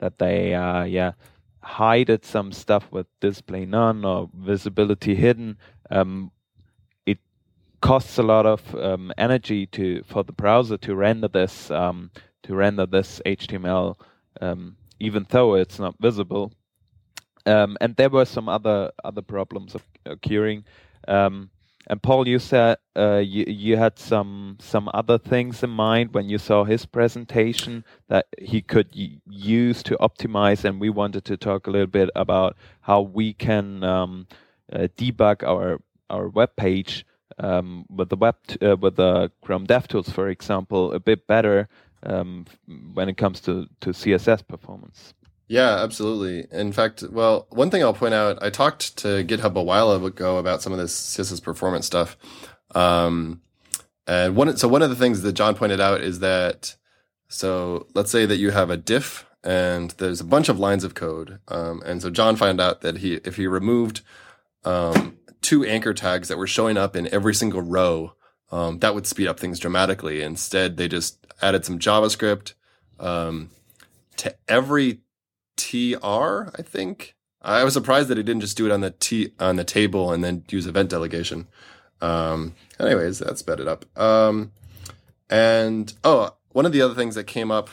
[0.00, 1.12] that they uh, yeah
[1.64, 5.56] hided some stuff with display none or visibility hidden.
[5.90, 6.30] Um,
[7.06, 7.18] it
[7.80, 12.10] costs a lot of um, energy to for the browser to render this um,
[12.42, 13.96] to render this HTML,
[14.40, 16.52] um, even though it's not visible.
[17.46, 20.64] Um, and there were some other other problems occurring.
[21.08, 21.50] Um,
[21.86, 26.28] and Paul, you said uh, you you had some some other things in mind when
[26.28, 31.66] you saw his presentation that he could use to optimize, and we wanted to talk
[31.66, 34.26] a little bit about how we can um,
[34.72, 37.04] uh, debug our our web page
[37.38, 41.68] um, with the web uh, with the Chrome DevTools, for example, a bit better
[42.02, 42.46] um,
[42.94, 45.12] when it comes to to CSS performance.
[45.46, 46.46] Yeah, absolutely.
[46.50, 50.38] In fact, well, one thing I'll point out, I talked to GitHub a while ago
[50.38, 52.16] about some of this CSS performance stuff.
[52.74, 53.42] Um,
[54.06, 56.76] and one, so one of the things that Jon pointed out is that,
[57.28, 60.94] so let's say that you have a diff and there's a bunch of lines of
[60.94, 61.40] code.
[61.48, 64.00] Um, and so Jon found out that he, if he removed,
[64.64, 68.14] um, two anchor tags that were showing up in every single row,
[68.50, 70.22] um, that would speed up things dramatically.
[70.22, 72.54] Instead, they just added some JavaScript,
[72.98, 73.50] um,
[74.16, 75.00] to every
[75.56, 77.14] TR, I think.
[77.42, 80.12] I was surprised that he didn't just do it on the T on the table
[80.12, 81.46] and then use event delegation.
[82.00, 83.84] Um, anyways, that sped it up.
[83.98, 84.52] Um,
[85.28, 87.68] and oh, one of the other things that came up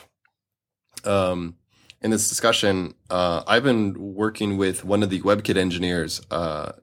[1.06, 1.56] um,
[2.02, 6.74] in this discussion, uh, I've been working with one of the WebKit engineers uh,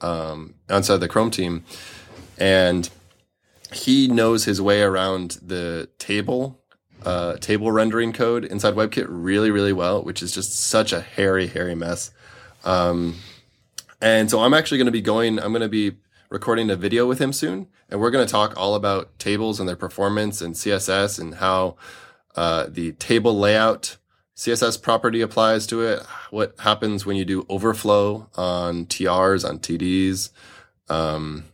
[0.00, 1.64] um, outside the Chrome team,
[2.38, 2.88] and
[3.72, 6.62] he knows his way around the table
[7.04, 11.46] uh, table rendering code inside WebKit really, really well, which is just such a hairy,
[11.46, 12.10] hairy mess.
[12.64, 13.16] Um,
[14.00, 15.96] and so I'm actually going to be going, I'm going to be
[16.28, 19.68] recording a video with him soon, and we're going to talk all about tables and
[19.68, 21.76] their performance and CSS and how
[22.34, 23.96] uh, the table layout
[24.36, 30.30] CSS property applies to it, what happens when you do overflow on TRs, on TDs,
[30.88, 31.44] um,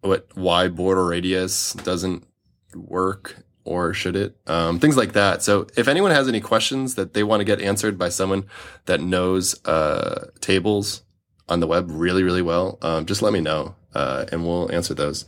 [0.00, 2.26] what why border radius doesn't
[2.74, 4.36] work or should it?
[4.48, 5.44] Um, things like that.
[5.44, 8.46] So if anyone has any questions that they want to get answered by someone
[8.86, 11.02] that knows uh, tables
[11.48, 14.92] on the web really, really well, um, just let me know uh, and we'll answer
[14.92, 15.24] those.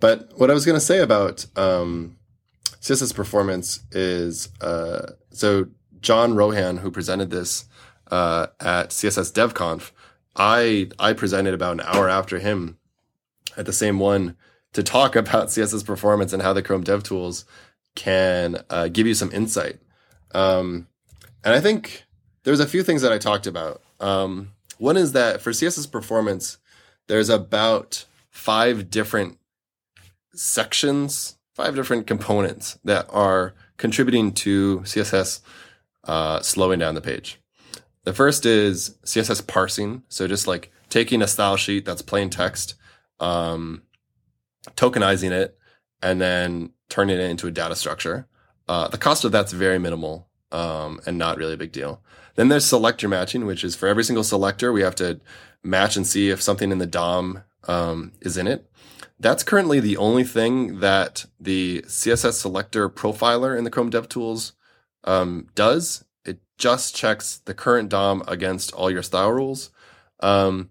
[0.00, 2.18] But what I was going to say about um,
[2.82, 5.68] CSS performance is uh, so
[6.00, 7.64] Jon Rohan, who presented this
[8.10, 9.92] uh, at CSS DevConf,
[10.36, 12.76] I I presented about an hour after him
[13.56, 14.36] at the same one
[14.72, 17.44] to talk about CSS performance and how the Chrome DevTools
[17.94, 19.78] can uh, give you some insight.
[20.34, 20.88] Um,
[21.44, 22.04] and I think
[22.44, 23.82] there's a few things that I talked about.
[24.00, 26.58] Um, one is that for CSS performance,
[27.08, 29.38] there's about five different
[30.34, 35.40] sections, five different components that are contributing to CSS
[36.04, 37.38] uh, slowing down the page.
[38.04, 40.02] The first is CSS parsing.
[40.08, 42.74] So just like taking a style sheet that's plain text,
[43.20, 43.82] um,
[44.70, 45.58] tokenizing it,
[46.02, 48.26] and then turning it into a data structure.
[48.68, 52.02] Uh, the cost of that's very minimal um, and not really a big deal.
[52.34, 55.20] Then there's selector matching, which is for every single selector, we have to
[55.62, 58.68] match and see if something in the DOM um, is in it.
[59.18, 64.52] That's currently the only thing that the CSS selector profiler in the Chrome DevTools
[65.04, 66.04] um, does.
[66.24, 69.70] It just checks the current DOM against all your style rules.
[70.20, 70.70] Um,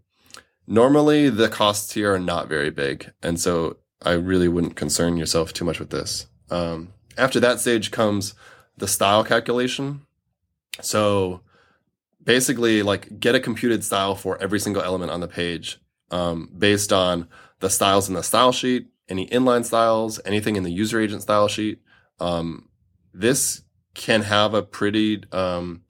[0.67, 3.13] normally, the costs here are not very big.
[3.21, 6.27] And so I really wouldn't concern yourself too much with this.
[6.49, 8.33] Um, after that stage comes
[8.77, 10.01] the style calculation.
[10.81, 11.41] So
[12.23, 16.91] basically, like get a computed style for every single element on the page um, based
[16.91, 17.27] on
[17.59, 21.47] the styles in the style sheet, any inline styles, anything in the user agent style
[21.47, 21.81] sheet.
[22.19, 22.69] Um,
[23.13, 25.83] this can have a pretty um,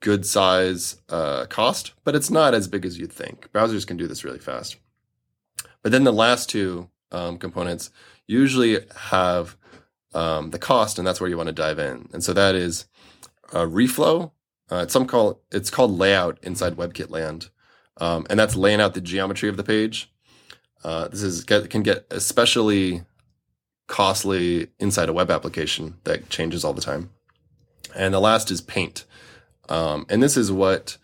[0.00, 3.50] good size uh, cost, but it's not as big as you'd think.
[3.52, 4.76] Browsers can do this really fast.
[5.82, 7.90] But then the last two um, components
[8.26, 9.56] usually have
[10.14, 12.08] um, the cost, and that's where you want to dive in.
[12.12, 12.86] And so that is
[13.52, 14.32] uh, reflow.
[14.70, 17.50] Uh, it's some call it's called layout inside WebKit land,
[17.98, 20.10] um, and that's laying out the geometry of the page.
[20.84, 23.02] Uh, this is get, can get especially
[23.86, 27.10] costly inside a web application that changes all the time.
[27.96, 29.06] And the last is paint,
[29.70, 30.98] um, and this is what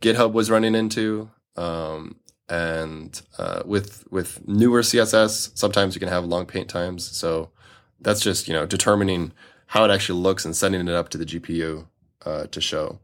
[0.00, 1.30] GitHub was running into.
[1.56, 2.16] Um,
[2.52, 7.10] and uh, with with newer css sometimes you can have long paint times.
[7.16, 7.50] So
[7.98, 9.32] that's just you know determining
[9.68, 11.86] how it actually looks and sending it up to the gpu
[12.26, 12.98] uh, to show.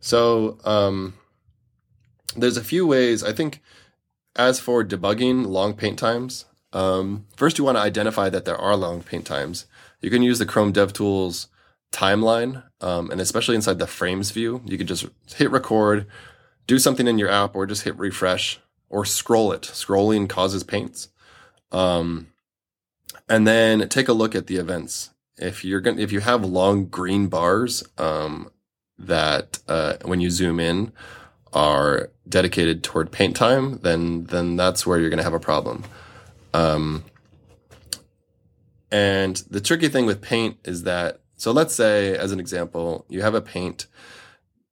[0.00, 1.14] So um,
[2.34, 3.22] there's a few ways.
[3.22, 3.62] I think
[4.34, 8.76] as for debugging long paint times um, first you want to identify that there are
[8.76, 9.66] long paint times.
[10.00, 11.46] You can use the chrome devtools
[11.92, 16.06] timeline um, and especially inside the frames view you can just hit record
[16.66, 18.60] do something in your app or just hit refresh
[18.90, 19.62] or scroll it.
[19.62, 21.08] Scrolling causes paints.
[21.72, 22.28] Um,
[23.28, 25.10] and then take a look at the events.
[25.36, 28.50] If you're going, if you have long green bars, um,
[28.98, 30.92] that, uh, when you zoom in
[31.52, 35.84] are dedicated toward paint time, then then that's where you're going to have a problem.
[36.52, 37.04] Um,
[38.90, 43.22] and the tricky thing with paint is that so let's say as an example, you
[43.22, 43.86] have a paint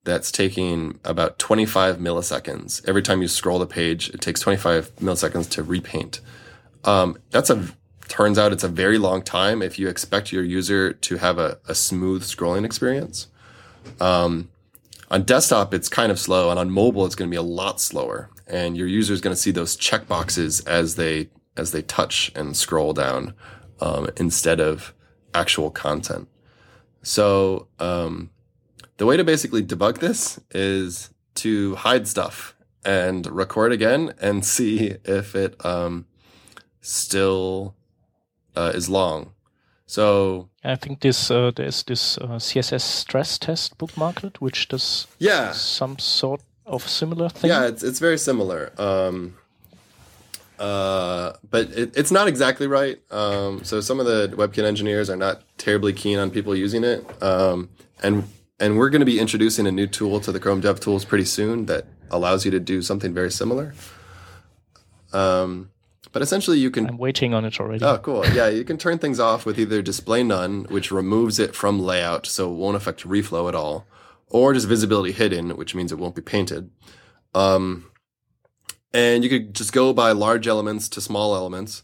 [0.06, 2.88] that's taking about 25 milliseconds.
[2.88, 6.20] Every time you scroll the page, it takes 25 milliseconds to repaint.
[6.84, 7.68] Um, that's a
[8.08, 11.58] turns out it's a very long time if you expect your user to have a,
[11.68, 13.26] a smooth scrolling experience.
[14.00, 14.48] Um,
[15.10, 17.80] on desktop, it's kind of slow, and on mobile, it's going to be a lot
[17.80, 18.30] slower.
[18.46, 22.56] And your user is going to see those checkboxes as they as they touch and
[22.56, 23.34] scroll down
[23.80, 24.94] um, instead of
[25.34, 26.28] actual content.
[27.02, 28.30] So um,
[28.96, 34.96] the way to basically debug this is to hide stuff and record again and see
[35.04, 36.06] if it um,
[36.80, 37.74] still
[38.54, 39.32] uh, is long.
[39.86, 45.52] So I think this uh, there's this uh, CSS stress test bookmarklet, which does yeah
[45.52, 47.50] some sort of similar thing.
[47.50, 48.72] Yeah, it's it's very similar.
[48.78, 49.36] Um,
[50.58, 52.98] uh, but it, it's not exactly right.
[53.12, 57.04] Um, so some of the WebKit engineers are not terribly keen on people using it.
[57.22, 57.68] Um,
[58.02, 58.24] and
[58.58, 61.66] and we're going to be introducing a new tool to the Chrome DevTools pretty soon
[61.66, 63.74] that allows you to do something very similar.
[65.12, 65.70] Um,
[66.12, 66.86] but essentially, you can.
[66.86, 67.84] I'm waiting on it already.
[67.84, 68.26] Oh, cool.
[68.28, 72.26] Yeah, you can turn things off with either display none, which removes it from layout
[72.26, 73.86] so it won't affect reflow at all,
[74.28, 76.70] or just visibility hidden, which means it won't be painted.
[77.34, 77.90] Um,
[78.94, 81.82] and you could just go by large elements to small elements,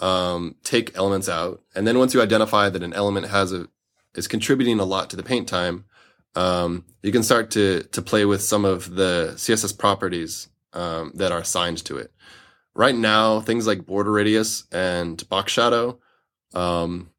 [0.00, 3.68] um, take elements out, and then once you identify that an element has a
[4.14, 5.84] is contributing a lot to the paint time,
[6.36, 11.32] um, you can start to to play with some of the CSS properties um, that
[11.32, 12.12] are assigned to it.
[12.74, 15.98] Right now, things like border radius and box shadow
[16.54, 17.10] um,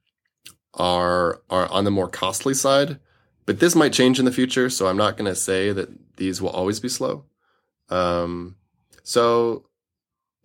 [0.75, 2.99] are are on the more costly side,
[3.47, 4.69] but this might change in the future.
[4.69, 7.25] So I'm not going to say that these will always be slow.
[7.89, 8.55] Um,
[9.03, 9.65] so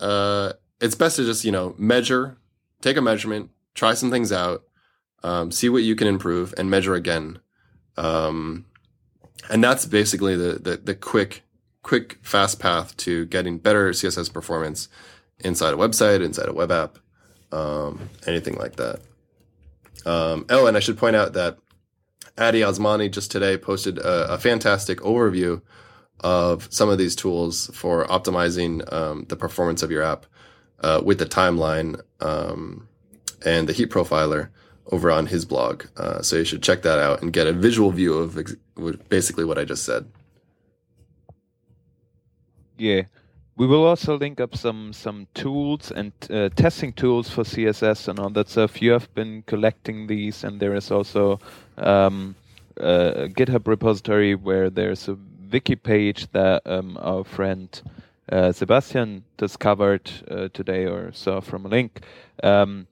[0.01, 2.39] uh, it's best to just you know measure,
[2.81, 4.65] take a measurement, try some things out,
[5.23, 7.39] um, see what you can improve, and measure again.
[7.97, 8.67] Um,
[9.51, 11.43] and that's basically the, the the quick
[11.83, 14.89] quick fast path to getting better CSS performance
[15.41, 16.99] inside a website, inside a web app,
[17.51, 19.01] um, anything like that.
[20.07, 21.59] Um, oh, and I should point out that
[22.39, 25.61] Addy Osmani just today posted a, a fantastic overview
[26.21, 30.27] of some of these tools for optimizing um, the performance of your app
[30.81, 32.89] uh, with the timeline um,
[33.45, 34.49] and the heap profiler
[34.91, 35.85] over on his blog.
[35.97, 38.57] Uh, so you should check that out and get a visual view of ex-
[39.09, 40.07] basically what I just said.
[42.77, 43.03] Yeah.
[43.57, 48.19] We will also link up some some tools and uh, testing tools for CSS and
[48.19, 48.81] all that stuff.
[48.81, 51.39] You have been collecting these, and there is also
[51.77, 52.35] um,
[52.79, 55.19] a GitHub repository where there's a
[55.53, 57.69] wiki page that um, our friend
[58.31, 62.01] uh, Sebastian discovered uh, today or saw from a link.
[62.43, 62.87] Um,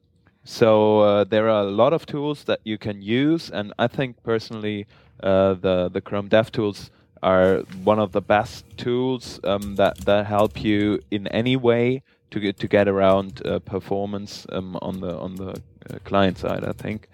[0.44, 4.22] so uh, there are a lot of tools that you can use, and I think
[4.22, 4.86] personally
[5.22, 6.90] uh, the the Chrome DevTools
[7.22, 12.40] are one of the best tools um, that that help you in any way to
[12.40, 16.64] get to get around uh, performance um, on the on the uh, client side.
[16.64, 17.08] I think,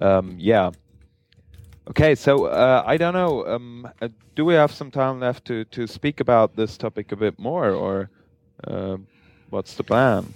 [0.00, 0.70] um, yeah.
[1.88, 3.46] Okay, so uh, I don't know.
[3.46, 7.16] Um, uh, do we have some time left to to speak about this topic a
[7.16, 8.10] bit more, or
[8.64, 8.98] uh,
[9.48, 10.34] what's the plan?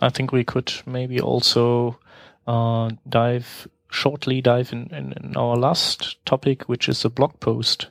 [0.00, 1.98] I think we could maybe also
[2.46, 7.88] uh, dive shortly dive in, in, in, our last topic, which is a blog post,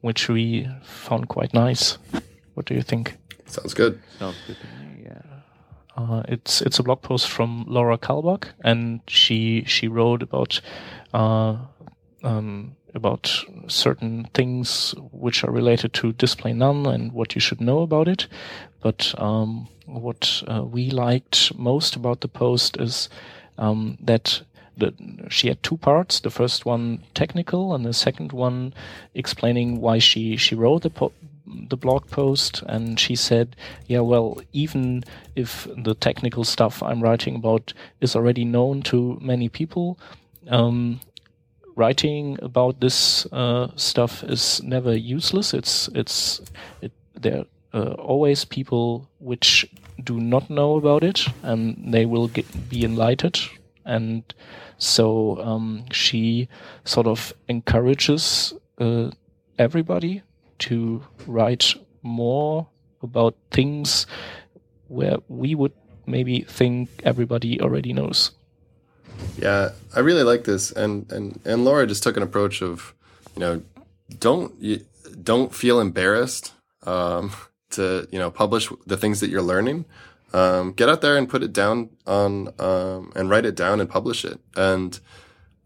[0.00, 1.98] which we found quite nice.
[2.54, 3.16] What do you think?
[3.46, 4.00] Sounds good.
[4.18, 4.56] Sounds good.
[5.02, 5.22] Yeah.
[5.96, 10.60] Uh, it's it's a blog post from Laura Kalbag, and she she wrote about
[11.14, 11.56] uh,
[12.22, 17.80] um, about certain things which are related to display none and what you should know
[17.80, 18.26] about it.
[18.80, 23.08] But um, what uh, we liked most about the post is
[23.56, 24.42] um, that
[24.76, 24.94] the,
[25.28, 26.20] she had two parts.
[26.20, 28.72] The first one technical, and the second one
[29.14, 31.12] explaining why she she wrote the po-
[31.46, 32.62] the blog post.
[32.66, 38.44] And she said, "Yeah, well, even if the technical stuff I'm writing about is already
[38.44, 39.98] known to many people."
[40.46, 41.00] Um,
[41.78, 45.54] writing about this uh, stuff is never useless.
[45.54, 46.40] It's it's
[46.82, 49.64] it, there are always people which
[50.04, 53.40] do not know about it, and they will get, be enlightened.
[53.84, 54.22] And
[54.78, 56.48] so um, she
[56.84, 59.10] sort of encourages uh,
[59.58, 60.22] everybody
[60.58, 62.66] to write more
[63.02, 64.06] about things
[64.88, 65.72] where we would
[66.06, 68.32] maybe think everybody already knows.
[69.36, 72.94] Yeah, I really like this, and and and Laura just took an approach of,
[73.34, 73.62] you know,
[74.18, 74.84] don't you,
[75.22, 76.52] don't feel embarrassed
[76.86, 77.32] um,
[77.70, 79.84] to you know publish the things that you're learning.
[80.34, 83.88] Um, get out there and put it down on um, and write it down and
[83.88, 84.38] publish it.
[84.56, 84.98] And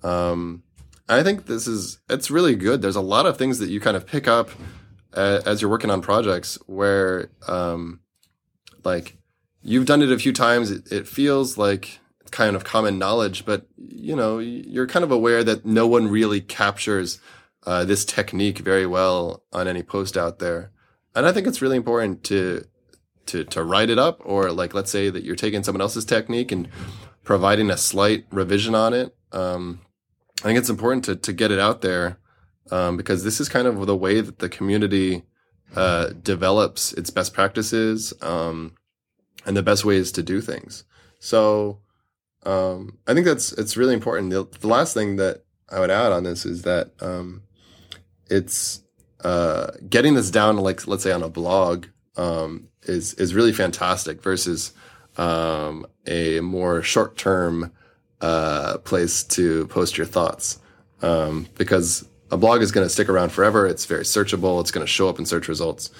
[0.04, 0.62] um,
[1.08, 2.80] I think this is it's really good.
[2.80, 4.50] There's a lot of things that you kind of pick up
[5.14, 8.00] as you're working on projects where um,
[8.84, 9.16] like
[9.62, 10.70] you've done it a few times.
[10.70, 11.98] It, it feels like
[12.32, 16.40] kind of common knowledge, but you know you're kind of aware that no one really
[16.40, 17.20] captures
[17.64, 20.72] uh, this technique very well on any post out there.
[21.14, 22.64] And I think it's really important to
[23.26, 26.50] to to write it up, or like let's say that you're taking someone else's technique
[26.50, 26.68] and
[27.22, 29.14] providing a slight revision on it.
[29.30, 29.80] Um,
[30.40, 32.18] I think it's important to to get it out there
[32.70, 35.22] um, because this is kind of the way that the community
[35.76, 38.74] uh, develops its best practices um,
[39.46, 40.84] and the best ways to do things.
[41.18, 41.78] So
[42.44, 44.30] um, I think that's it's really important.
[44.30, 47.42] The, the, last thing that I would add on this is that um,
[48.28, 48.82] it's
[49.22, 51.86] uh, getting this down, like let's say on a blog,
[52.16, 54.72] um, is is really fantastic versus
[55.16, 57.72] um, a more short term
[58.20, 60.58] uh, place to post your thoughts
[61.02, 63.66] um, because a blog is going to stick around forever.
[63.66, 64.60] It's very searchable.
[64.60, 65.90] It's going to show up in search results.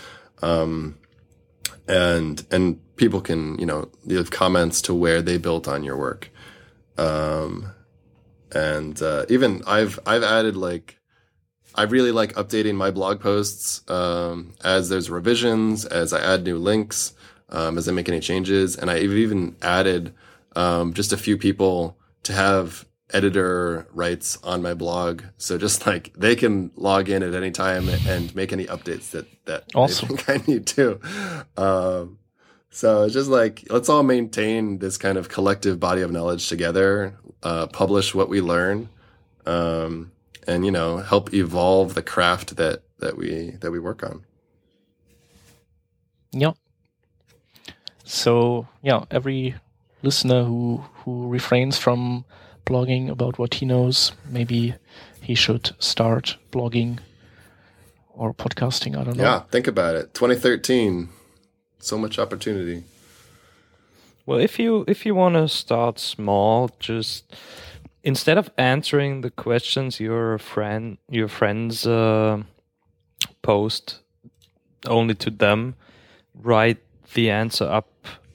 [0.41, 0.99] Um,
[1.89, 6.31] and, and people can, you know, leave comments to where they built on your work.
[6.97, 7.73] Um,
[8.53, 10.99] and, uh, even I've, I've added like,
[11.75, 16.59] I really like updating my blog posts, um, as there's revisions, as I add new
[16.59, 17.15] links,
[17.49, 18.77] um, as I make any changes.
[18.77, 20.13] And I've even added,
[20.55, 25.23] um, just a few people to have editor writes on my blog.
[25.37, 29.27] So just like they can log in at any time and make any updates that,
[29.47, 30.09] that awesome.
[30.09, 31.01] they think I need to.
[31.57, 32.19] Um,
[32.71, 37.19] so it's just like, let's all maintain this kind of collective body of knowledge together,
[37.43, 38.89] uh, publish what we learn,
[39.47, 40.11] um,
[40.47, 44.25] and, you know, help evolve the craft that, that we, that we work on.
[46.33, 46.57] Yep.
[48.05, 49.55] So yeah, every
[50.03, 52.25] listener who, who refrains from
[52.65, 54.13] blogging about what he knows.
[54.29, 54.75] Maybe
[55.21, 56.99] he should start blogging
[58.11, 58.97] or podcasting.
[58.99, 59.25] I don't know.
[59.25, 60.15] Yeah, think about it.
[60.15, 61.09] 2013,
[61.79, 62.85] so much opportunity.
[64.27, 67.35] Well, if you if you want to start small, just
[68.05, 72.43] instead of answering the questions your friend your friends uh,
[73.43, 74.01] post
[74.87, 75.75] only to them,
[76.35, 76.79] write
[77.15, 77.89] the answer up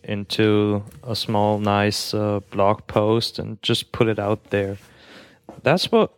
[0.07, 4.77] into a small, nice uh, blog post and just put it out there.
[5.63, 6.13] That's what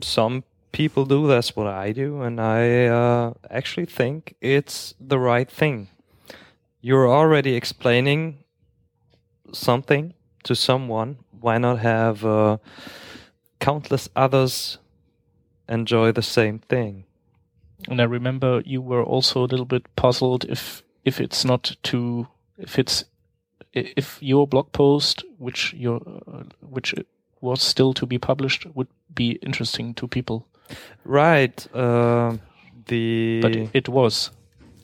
[0.00, 1.26] some people do.
[1.26, 5.88] That's what I do, and I uh, actually think it's the right thing.
[6.80, 8.38] You're already explaining
[9.52, 10.14] something
[10.44, 11.18] to someone.
[11.40, 12.58] Why not have uh,
[13.58, 14.78] countless others
[15.68, 17.04] enjoy the same thing?
[17.88, 22.28] And I remember you were also a little bit puzzled if if it's not too
[22.60, 23.04] if it's
[23.72, 26.94] if your blog post, which your uh, which
[27.40, 30.46] was still to be published, would be interesting to people.
[31.04, 31.66] Right.
[31.74, 32.36] Uh,
[32.86, 34.30] the but it was.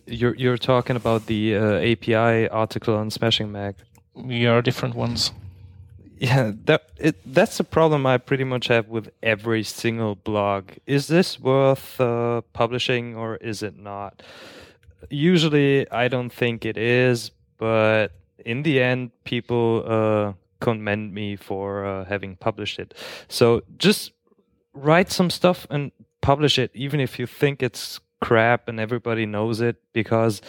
[0.07, 3.75] You're you're talking about the uh, API article on Smashing Mag.
[4.15, 5.33] We are different ones.
[6.19, 10.71] Yeah, that it that's the problem I pretty much have with every single blog.
[10.87, 14.23] Is this worth uh, publishing or is it not?
[15.11, 18.13] Usually, I don't think it is, but
[18.45, 22.95] in the end, people uh, commend me for uh, having published it.
[23.29, 24.13] So just
[24.73, 29.61] write some stuff and publish it, even if you think it's crap and everybody knows
[29.61, 30.43] it, because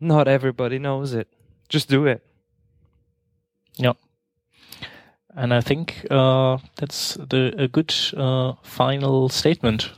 [0.00, 1.28] not everybody knows it.
[1.68, 2.24] Just do it.
[3.76, 3.96] Yep.
[5.36, 9.92] And I think uh, that's the a good uh, final statement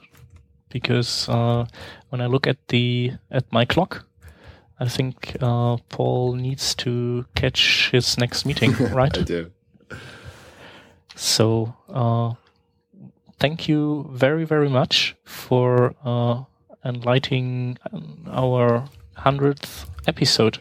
[0.69, 1.67] because uh,
[2.11, 4.05] when I look at the at my clock,
[4.83, 9.17] I think uh, Paul needs to catch his next meeting, right?
[9.17, 9.53] I do.
[11.15, 12.35] So, uh,
[13.39, 16.43] thank you very, very much for uh,
[16.85, 17.79] enlightening
[18.27, 20.59] our hundredth episode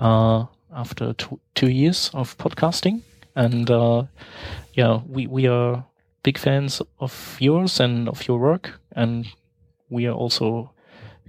[0.00, 3.02] uh, after two, two years of podcasting.
[3.36, 4.06] And uh,
[4.72, 5.84] yeah, we we are
[6.24, 9.26] big fans of yours and of your work, and
[9.88, 10.72] we are also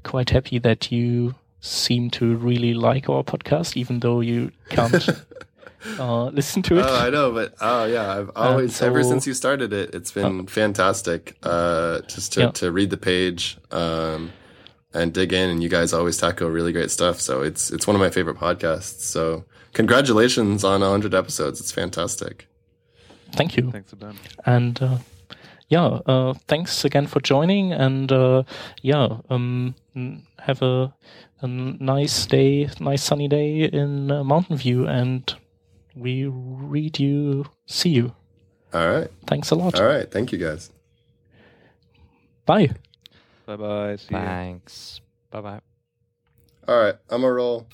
[0.01, 5.09] quite happy that you seem to really like our podcast, even though you can't
[5.99, 6.85] uh, listen to it.
[6.85, 10.11] Oh, I know, but oh yeah, I've always so, ever since you started it, it's
[10.11, 11.35] been uh, fantastic.
[11.43, 12.51] Uh, just to, yeah.
[12.51, 14.31] to read the page um,
[14.93, 17.19] and dig in, and you guys always tackle really great stuff.
[17.19, 19.01] So it's it's one of my favorite podcasts.
[19.01, 21.59] So congratulations on hundred episodes.
[21.59, 22.47] It's fantastic.
[23.31, 23.71] Thank you.
[23.71, 24.15] Thanks, Ben.
[24.45, 24.97] And uh,
[25.68, 28.43] yeah, uh, thanks again for joining, and uh,
[28.82, 29.76] yeah, um,
[30.39, 30.93] have a,
[31.41, 35.34] a nice day, nice sunny day in uh, Mountain View, and
[35.95, 38.13] we read you, see you.
[38.74, 39.09] All right.
[39.26, 39.80] Thanks a lot.
[39.80, 40.09] All right.
[40.09, 40.70] Thank you guys.
[42.45, 42.70] Bye.
[43.45, 43.95] Bye bye.
[43.95, 44.20] See you.
[44.22, 45.01] Thanks.
[45.32, 45.61] Bye bye.
[46.68, 46.95] All right.
[47.09, 47.68] I'm a roll.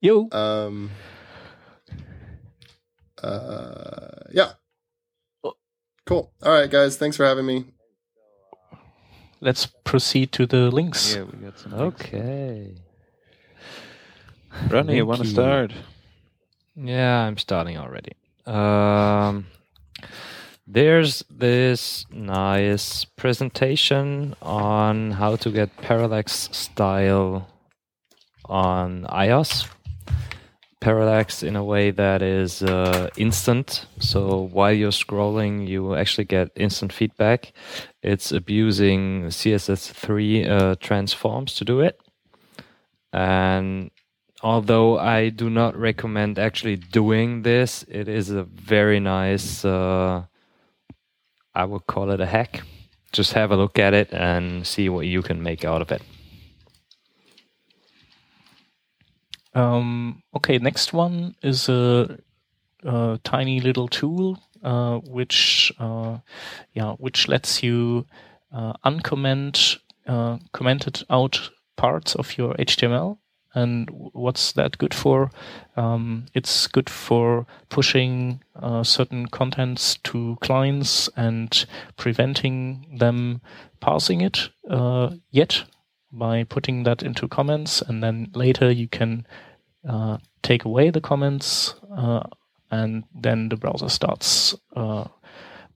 [0.00, 0.28] Yo.
[0.32, 0.90] Um.
[3.22, 4.24] Uh.
[4.32, 4.52] Yeah.
[6.06, 6.32] Cool.
[6.42, 6.96] All right, guys.
[6.96, 7.64] Thanks for having me.
[9.40, 11.14] Let's proceed to the links.
[11.14, 11.72] Yeah, we got some.
[11.72, 12.04] links.
[12.04, 12.74] Okay.
[14.70, 15.72] Ronnie, you want to start?
[16.76, 18.12] Yeah, I'm starting already.
[18.46, 19.46] Um,
[20.66, 27.48] there's this nice presentation on how to get parallax style
[28.46, 29.68] on iOS.
[30.86, 33.86] Parallax in a way that is uh, instant.
[33.98, 37.52] So while you're scrolling, you actually get instant feedback.
[38.04, 42.00] It's abusing CSS3 uh, transforms to do it.
[43.12, 43.90] And
[44.44, 50.22] although I do not recommend actually doing this, it is a very nice, uh,
[51.52, 52.62] I would call it a hack.
[53.10, 56.02] Just have a look at it and see what you can make out of it.
[59.56, 62.18] Um, okay, next one is a,
[62.84, 66.18] a tiny little tool uh, which uh,
[66.74, 68.04] yeah which lets you
[68.52, 73.18] uh, uncomment uh, commented out parts of your HTML.
[73.54, 75.30] And what's that good for?
[75.78, 81.64] Um, it's good for pushing uh, certain contents to clients and
[81.96, 83.40] preventing them
[83.80, 85.64] parsing it uh, yet
[86.12, 89.26] by putting that into comments, and then later you can
[89.88, 92.22] uh, take away the comments, uh,
[92.70, 95.04] and then the browser starts uh,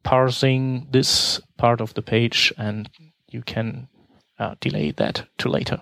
[0.03, 2.89] parsing this part of the page, and
[3.31, 3.89] you can
[4.39, 5.81] uh, delay that to later.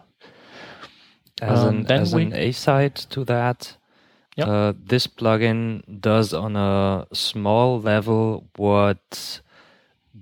[1.40, 3.76] As Um, an as we- an A side to that,
[4.36, 4.48] Yep.
[4.48, 9.40] uh, this plugin does on a small level what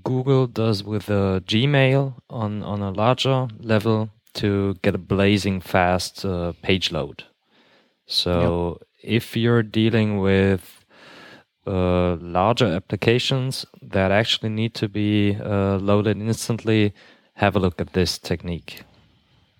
[0.02, 6.24] Google does with uh, Gmail on on a larger level to get a blazing fast
[6.24, 7.24] uh, page load.
[8.07, 10.84] So if you're dealing with
[11.66, 16.94] uh, larger applications that actually need to be uh, loaded instantly,
[17.34, 18.82] have a look at this technique.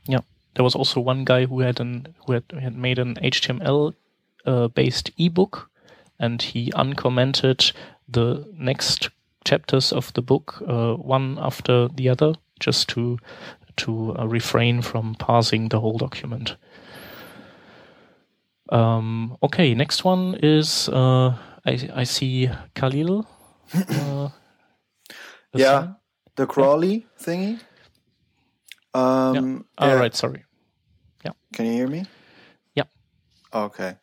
[0.07, 0.21] Yeah,
[0.55, 3.95] there was also one guy who had an who had, had made an HTML
[4.47, 5.71] uh, based ebook,
[6.19, 7.73] and he uncommented
[8.09, 9.11] the next
[9.45, 13.19] chapters of the book uh, one after the other, just to
[13.77, 16.57] to uh, refrain from parsing the whole document.
[18.69, 23.27] Um, okay, next one is uh, I I see Kahlil.
[23.75, 24.29] Uh,
[25.55, 25.95] Yeah.
[26.37, 27.59] The crawly thingy.
[28.93, 29.95] Um, All yeah.
[29.95, 30.45] right, sorry.
[31.25, 31.33] Yeah.
[31.55, 32.05] Can you hear me?
[32.75, 32.85] Yeah.
[33.55, 33.97] Okay.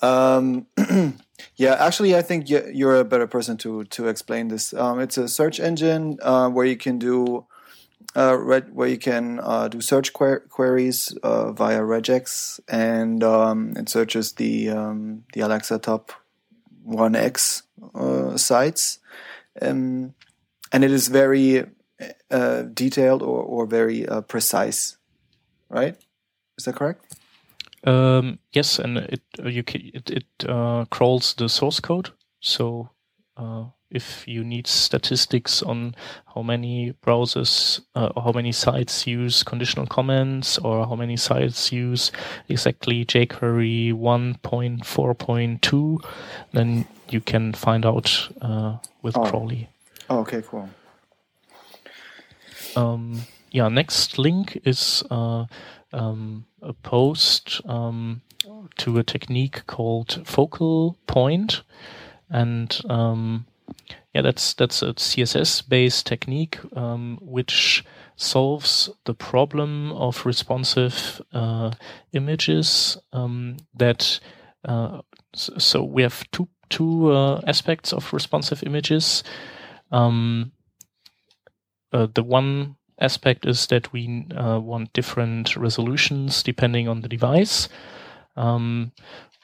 [0.00, 0.66] Um,
[1.56, 4.72] yeah, actually, I think you- you're a better person to to explain this.
[4.72, 7.46] Um, it's a search engine uh, where you can do
[8.14, 13.88] uh, where you can uh, do search quer- queries uh, via regex, and um, it
[13.88, 16.12] searches the um, the Alexa Top
[16.84, 19.00] One X uh, sites,
[19.60, 20.14] um,
[20.72, 21.66] and it is very
[22.30, 24.96] uh, detailed or or very uh, precise,
[25.68, 25.96] right?
[26.56, 27.16] Is that correct?
[27.84, 32.10] Um, yes, and it you ca it, it crawls the source code.
[32.40, 32.90] So
[33.90, 35.94] if you need statistics on
[36.34, 41.70] how many browsers uh, or how many sites use conditional comments or how many sites
[41.72, 42.10] use
[42.48, 45.98] exactly jQuery 1.4.2,
[46.52, 49.24] then you can find out uh, with Oh.
[49.24, 49.68] Crawley.
[50.10, 50.68] Oh, okay, cool.
[52.76, 55.46] Um, yeah, next link is uh,
[55.92, 58.20] um, a post um,
[58.78, 61.62] to a technique called focal point,
[62.28, 63.46] and um,
[64.14, 67.84] yeah, that's that's a CSS-based technique um, which
[68.16, 71.72] solves the problem of responsive uh,
[72.12, 74.20] images um, that.
[74.64, 75.00] Uh,
[75.34, 79.24] so we have two two uh, aspects of responsive images.
[79.90, 80.52] Um,
[81.92, 87.68] uh, the one aspect is that we uh, want different resolutions depending on the device.
[88.36, 88.92] Um,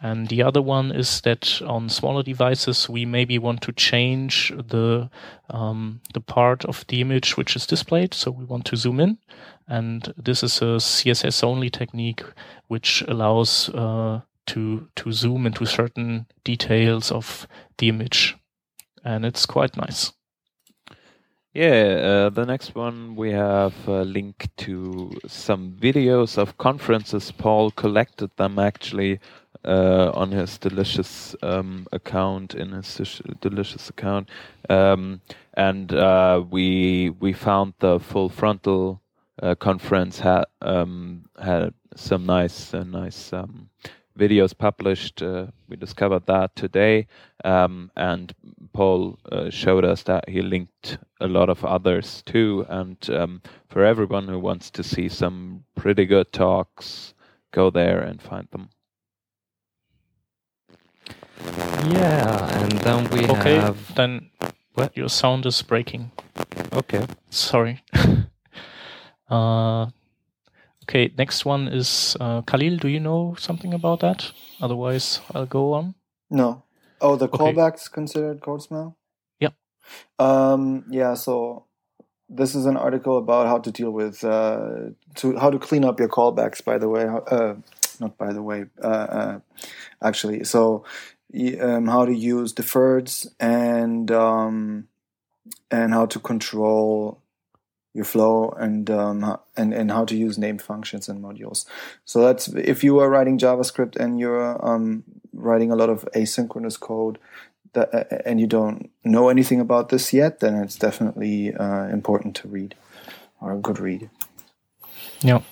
[0.03, 5.11] and the other one is that on smaller devices, we maybe want to change the
[5.51, 8.15] um, the part of the image which is displayed.
[8.15, 9.19] So we want to zoom in,
[9.69, 12.25] and this is a CSS only technique
[12.69, 17.47] which allows uh, to to zoom into certain details of
[17.77, 18.37] the image,
[19.05, 20.13] and it's quite nice.
[21.53, 27.33] Yeah, uh, the next one we have a link to some videos of conferences.
[27.33, 29.19] Paul collected them actually
[29.65, 34.29] uh, on his delicious um, account in his delicious account,
[34.69, 35.21] um,
[35.55, 39.01] and uh, we we found the full frontal
[39.43, 43.69] uh, conference had um, had some nice uh, nice um,
[44.19, 45.23] videos published.
[45.23, 47.07] Uh, we discovered that today,
[47.45, 48.35] um, and
[48.73, 52.67] Paul uh, showed us that he linked a lot of others too.
[52.69, 57.15] And um, for everyone who wants to see some pretty good talks,
[57.53, 58.69] go there and find them.
[61.91, 63.95] Yeah, and then we okay, have.
[63.95, 64.31] then
[64.75, 64.97] what?
[64.97, 66.11] your sound is breaking.
[66.73, 67.07] Okay.
[67.31, 67.83] Sorry.
[69.31, 69.87] uh,
[70.85, 72.79] okay, next one is uh, Kahlil.
[72.81, 74.33] Do you know something about that?
[74.61, 75.95] Otherwise, I'll go on.
[76.31, 76.65] No.
[77.01, 77.39] Oh, the Okay.
[77.39, 78.97] callbacks considered code smell?
[79.41, 79.55] Yep.
[80.19, 81.65] Um, yeah, so
[82.29, 85.99] this is an article about how to deal with uh, to how to clean up
[85.99, 86.65] your callbacks.
[86.65, 87.55] By the way, uh,
[88.01, 89.41] not by the way, uh, uh,
[90.03, 90.45] actually.
[90.45, 91.20] So, y-
[91.61, 94.89] um, how to use deferreds and um,
[95.71, 97.21] and how to control
[97.93, 101.65] your flow and um, and and how to use named functions and modules.
[102.05, 106.79] So that's if you are writing JavaScript and you're um, writing a lot of asynchronous
[106.79, 107.19] code
[107.73, 112.49] that and you don't know anything about this yet, then it's definitely uh, important to
[112.49, 112.75] read
[113.41, 114.11] or a good read.
[115.21, 115.43] Yeah.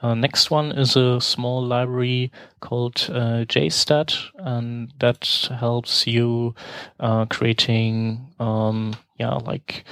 [0.00, 2.30] Uh, next one is a small library
[2.60, 6.54] called uh, JStat, and that helps you
[7.00, 9.84] uh, creating, um, yeah, like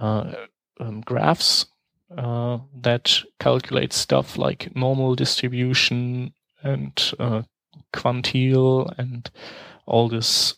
[0.00, 0.32] uh,
[0.80, 1.66] um, graphs
[2.16, 6.32] uh, that calculate stuff like normal distribution
[6.62, 7.42] and uh,
[7.92, 9.30] quantile and
[9.86, 10.56] all this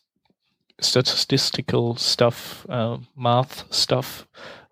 [0.80, 2.66] statistical stuff,
[3.16, 4.26] math stuff,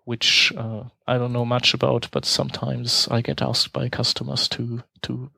[0.05, 4.83] which uh, I don't know much about, but sometimes I get asked by customers to
[5.01, 5.31] to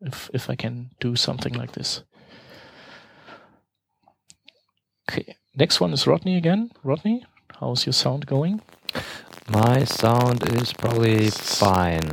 [0.00, 2.02] if if I can do something like this.
[5.10, 6.70] Okay, next one is Rodney again.
[6.82, 7.24] Rodney,
[7.58, 8.62] how's your sound going?
[9.48, 12.12] My sound is probably fine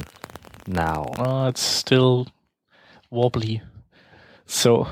[0.65, 1.03] now.
[1.17, 2.27] Uh, it's still
[3.11, 3.61] wobbly.
[4.45, 4.87] So,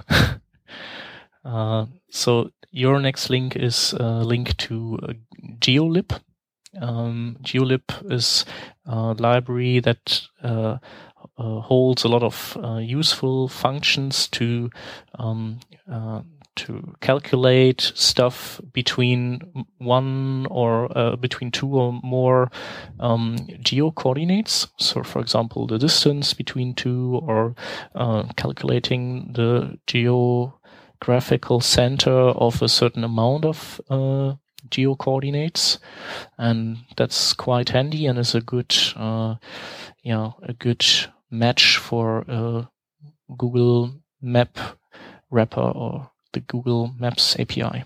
[1.46, 5.14] uh, so your next link is a link to uh,
[5.60, 6.20] GeoLib.
[6.82, 7.38] Um,
[8.10, 8.46] is
[8.86, 10.78] a library that uh,
[11.38, 14.70] uh, holds a lot of uh, useful functions to
[15.18, 15.60] um,
[15.92, 16.22] uh,
[16.56, 19.42] to calculate stuff between
[19.78, 22.50] one or uh, between two or more
[23.00, 24.68] um, geo coordinates.
[24.78, 27.56] So, for example, the distance between two, or
[27.94, 34.36] uh, calculating the geographical center of a certain amount of uh,
[34.70, 35.80] geo coordinates,
[36.38, 39.36] and that's quite handy and is a good, uh,
[40.04, 40.86] yeah, a good
[41.30, 42.70] match for a
[43.38, 44.58] Google Map
[45.30, 47.84] wrapper or the Google Maps API.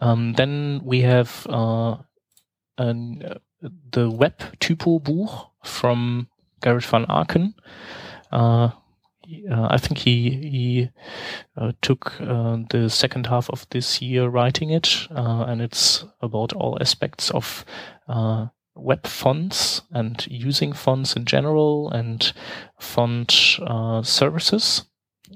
[0.00, 1.96] Um, then we have uh,
[2.78, 3.38] an, uh,
[3.90, 5.30] the Web Typo Buch
[5.64, 6.28] from
[6.62, 7.54] Gerrit van Aaken.
[9.50, 10.90] Uh, I think he he
[11.56, 16.54] uh, took uh, the second half of this year writing it, uh, and it's about
[16.54, 17.64] all aspects of
[18.08, 22.32] uh, web fonts and using fonts in general and
[22.78, 24.84] font uh, services.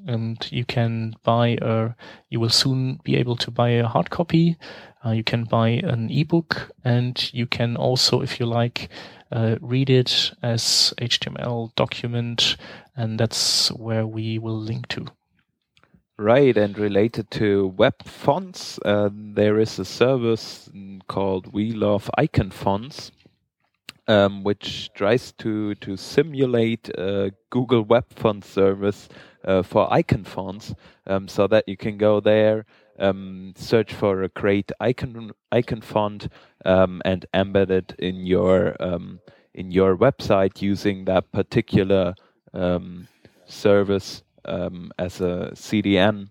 [0.07, 1.95] And you can buy a
[2.31, 4.57] you will soon be able to buy a hard copy.
[5.05, 8.89] You can buy an ebook and you can also if you like
[9.61, 12.57] read it as html document
[12.97, 15.07] and that's where we will link to.
[16.19, 20.71] Right, and related to web fonts, uh, there is a service
[21.09, 23.11] called We Love Icon Fonts,
[24.07, 29.09] um, which tries to to simulate a Google Web Font service
[29.45, 30.75] uh, for icon fonts,
[31.07, 32.65] um, so that you can go there,
[32.99, 36.29] um, search for a great icon icon font,
[36.65, 39.21] um, and embed it in your um,
[39.55, 42.15] in your website using that particular
[42.55, 43.09] um,
[43.47, 46.29] service um, as a CDN.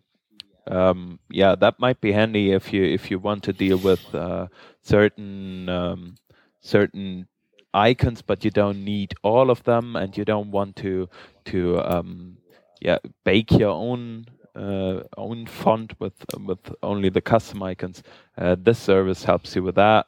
[0.67, 4.47] Um, yeah, that might be handy if you if you want to deal with uh,
[4.81, 6.15] certain um,
[6.61, 7.27] certain
[7.73, 11.09] icons, but you don't need all of them, and you don't want to
[11.45, 12.37] to um,
[12.79, 18.03] yeah bake your own uh, own font with with only the custom icons.
[18.37, 20.07] Uh, this service helps you with that.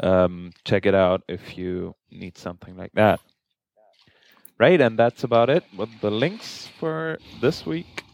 [0.00, 3.20] Um, check it out if you need something like that.
[4.62, 8.04] Right, and that's about it with the links for this week.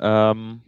[0.00, 0.62] Um,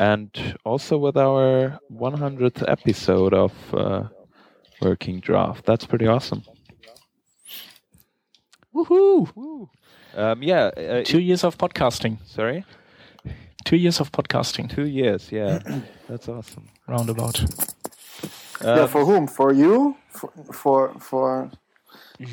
[0.00, 0.28] and
[0.64, 4.08] also with our 100th episode of uh,
[4.82, 5.64] Working Draft.
[5.66, 6.42] That's pretty awesome.
[8.74, 9.68] Woohoo!
[10.16, 10.64] Um, yeah.
[10.76, 12.18] Uh, Two years of podcasting.
[12.26, 12.64] sorry.
[13.64, 14.68] Two years of podcasting.
[14.68, 15.30] Two years.
[15.30, 15.60] Yeah,
[16.08, 16.66] that's awesome.
[16.88, 17.38] Roundabout.
[18.60, 19.28] yeah, Um, for whom?
[19.28, 19.96] For you?
[20.08, 21.50] For for, for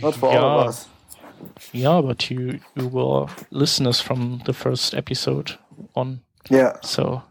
[0.02, 0.88] not for all of us.
[1.74, 5.58] Yeah, but you you were listeners from the first episode
[5.96, 6.20] on,
[6.50, 6.74] Yeah.
[6.84, 7.22] so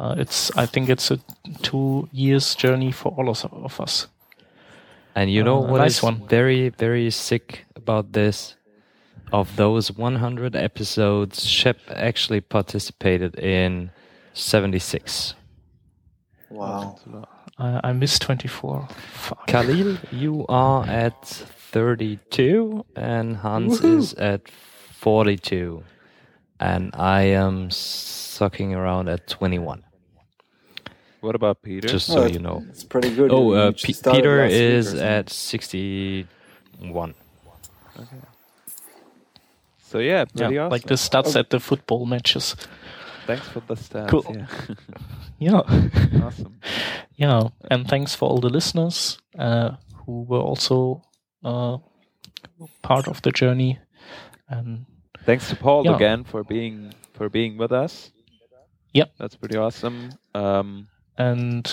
[0.00, 1.18] uh, it's I think it's a
[1.62, 4.08] two years journey for all of, of us.
[5.14, 6.26] And you know Uh, what nice is one.
[6.28, 8.56] very, very sick about this?
[9.32, 13.90] Of those 100 episodes, Schepp actually participated in
[14.34, 15.34] 76.
[16.50, 16.96] Wow.
[17.58, 18.86] I, I missed twenty four.
[19.12, 19.46] Fuck.
[19.48, 25.82] Kahlil, you are at 32, and Hans is at 42.
[26.58, 29.82] And I am sucking around at 21,
[31.20, 31.88] What about Peter?
[31.88, 32.64] just so it- you know.
[32.70, 33.30] It's pretty good.
[33.32, 37.14] Oh, uh, P- Peter last week or is at 61.
[37.98, 38.16] Okay.
[39.82, 40.70] so yeah, pretty Yeah, awesome.
[40.72, 42.56] like the stats at the football matches.
[43.26, 44.08] Thanks for the stats.
[44.08, 44.24] Cool.
[44.30, 44.46] Yeah.
[45.38, 45.60] Yeah.
[46.24, 46.56] awesome.
[47.16, 49.70] Yeah, and thanks for all the listeners uh,
[50.04, 51.02] who were also
[51.46, 51.78] uh,
[52.82, 53.78] part of the journey.
[54.48, 54.86] And
[55.24, 55.96] Thanks to Paul Yeah.
[55.96, 58.12] again for being for being with us.
[58.94, 59.08] Yep.
[59.18, 60.10] That's pretty awesome.
[60.34, 60.88] Um,
[61.18, 61.66] and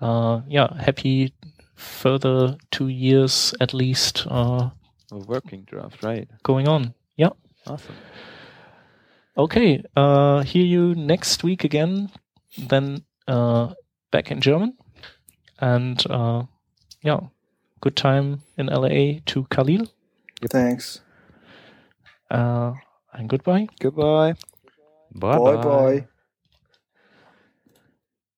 [0.00, 1.32] uh, yeah, happy
[1.74, 4.70] further two years at least uh,
[5.12, 6.28] a working draft, right?
[6.42, 6.94] going on.
[7.16, 7.30] Yeah.
[7.66, 7.94] Awesome.
[9.36, 9.82] Okay.
[9.96, 12.10] Uh, hear you next week again.
[12.56, 13.74] Then uh,
[14.10, 14.76] back in German.
[15.58, 16.44] And uh,
[17.02, 17.20] yeah,
[17.80, 19.88] good time in LA to Kahlil.
[20.50, 21.00] Thanks.
[22.30, 22.74] Uh,
[23.12, 23.68] and goodbye.
[23.80, 24.34] Goodbye.
[25.14, 26.06] Bye Bye bye.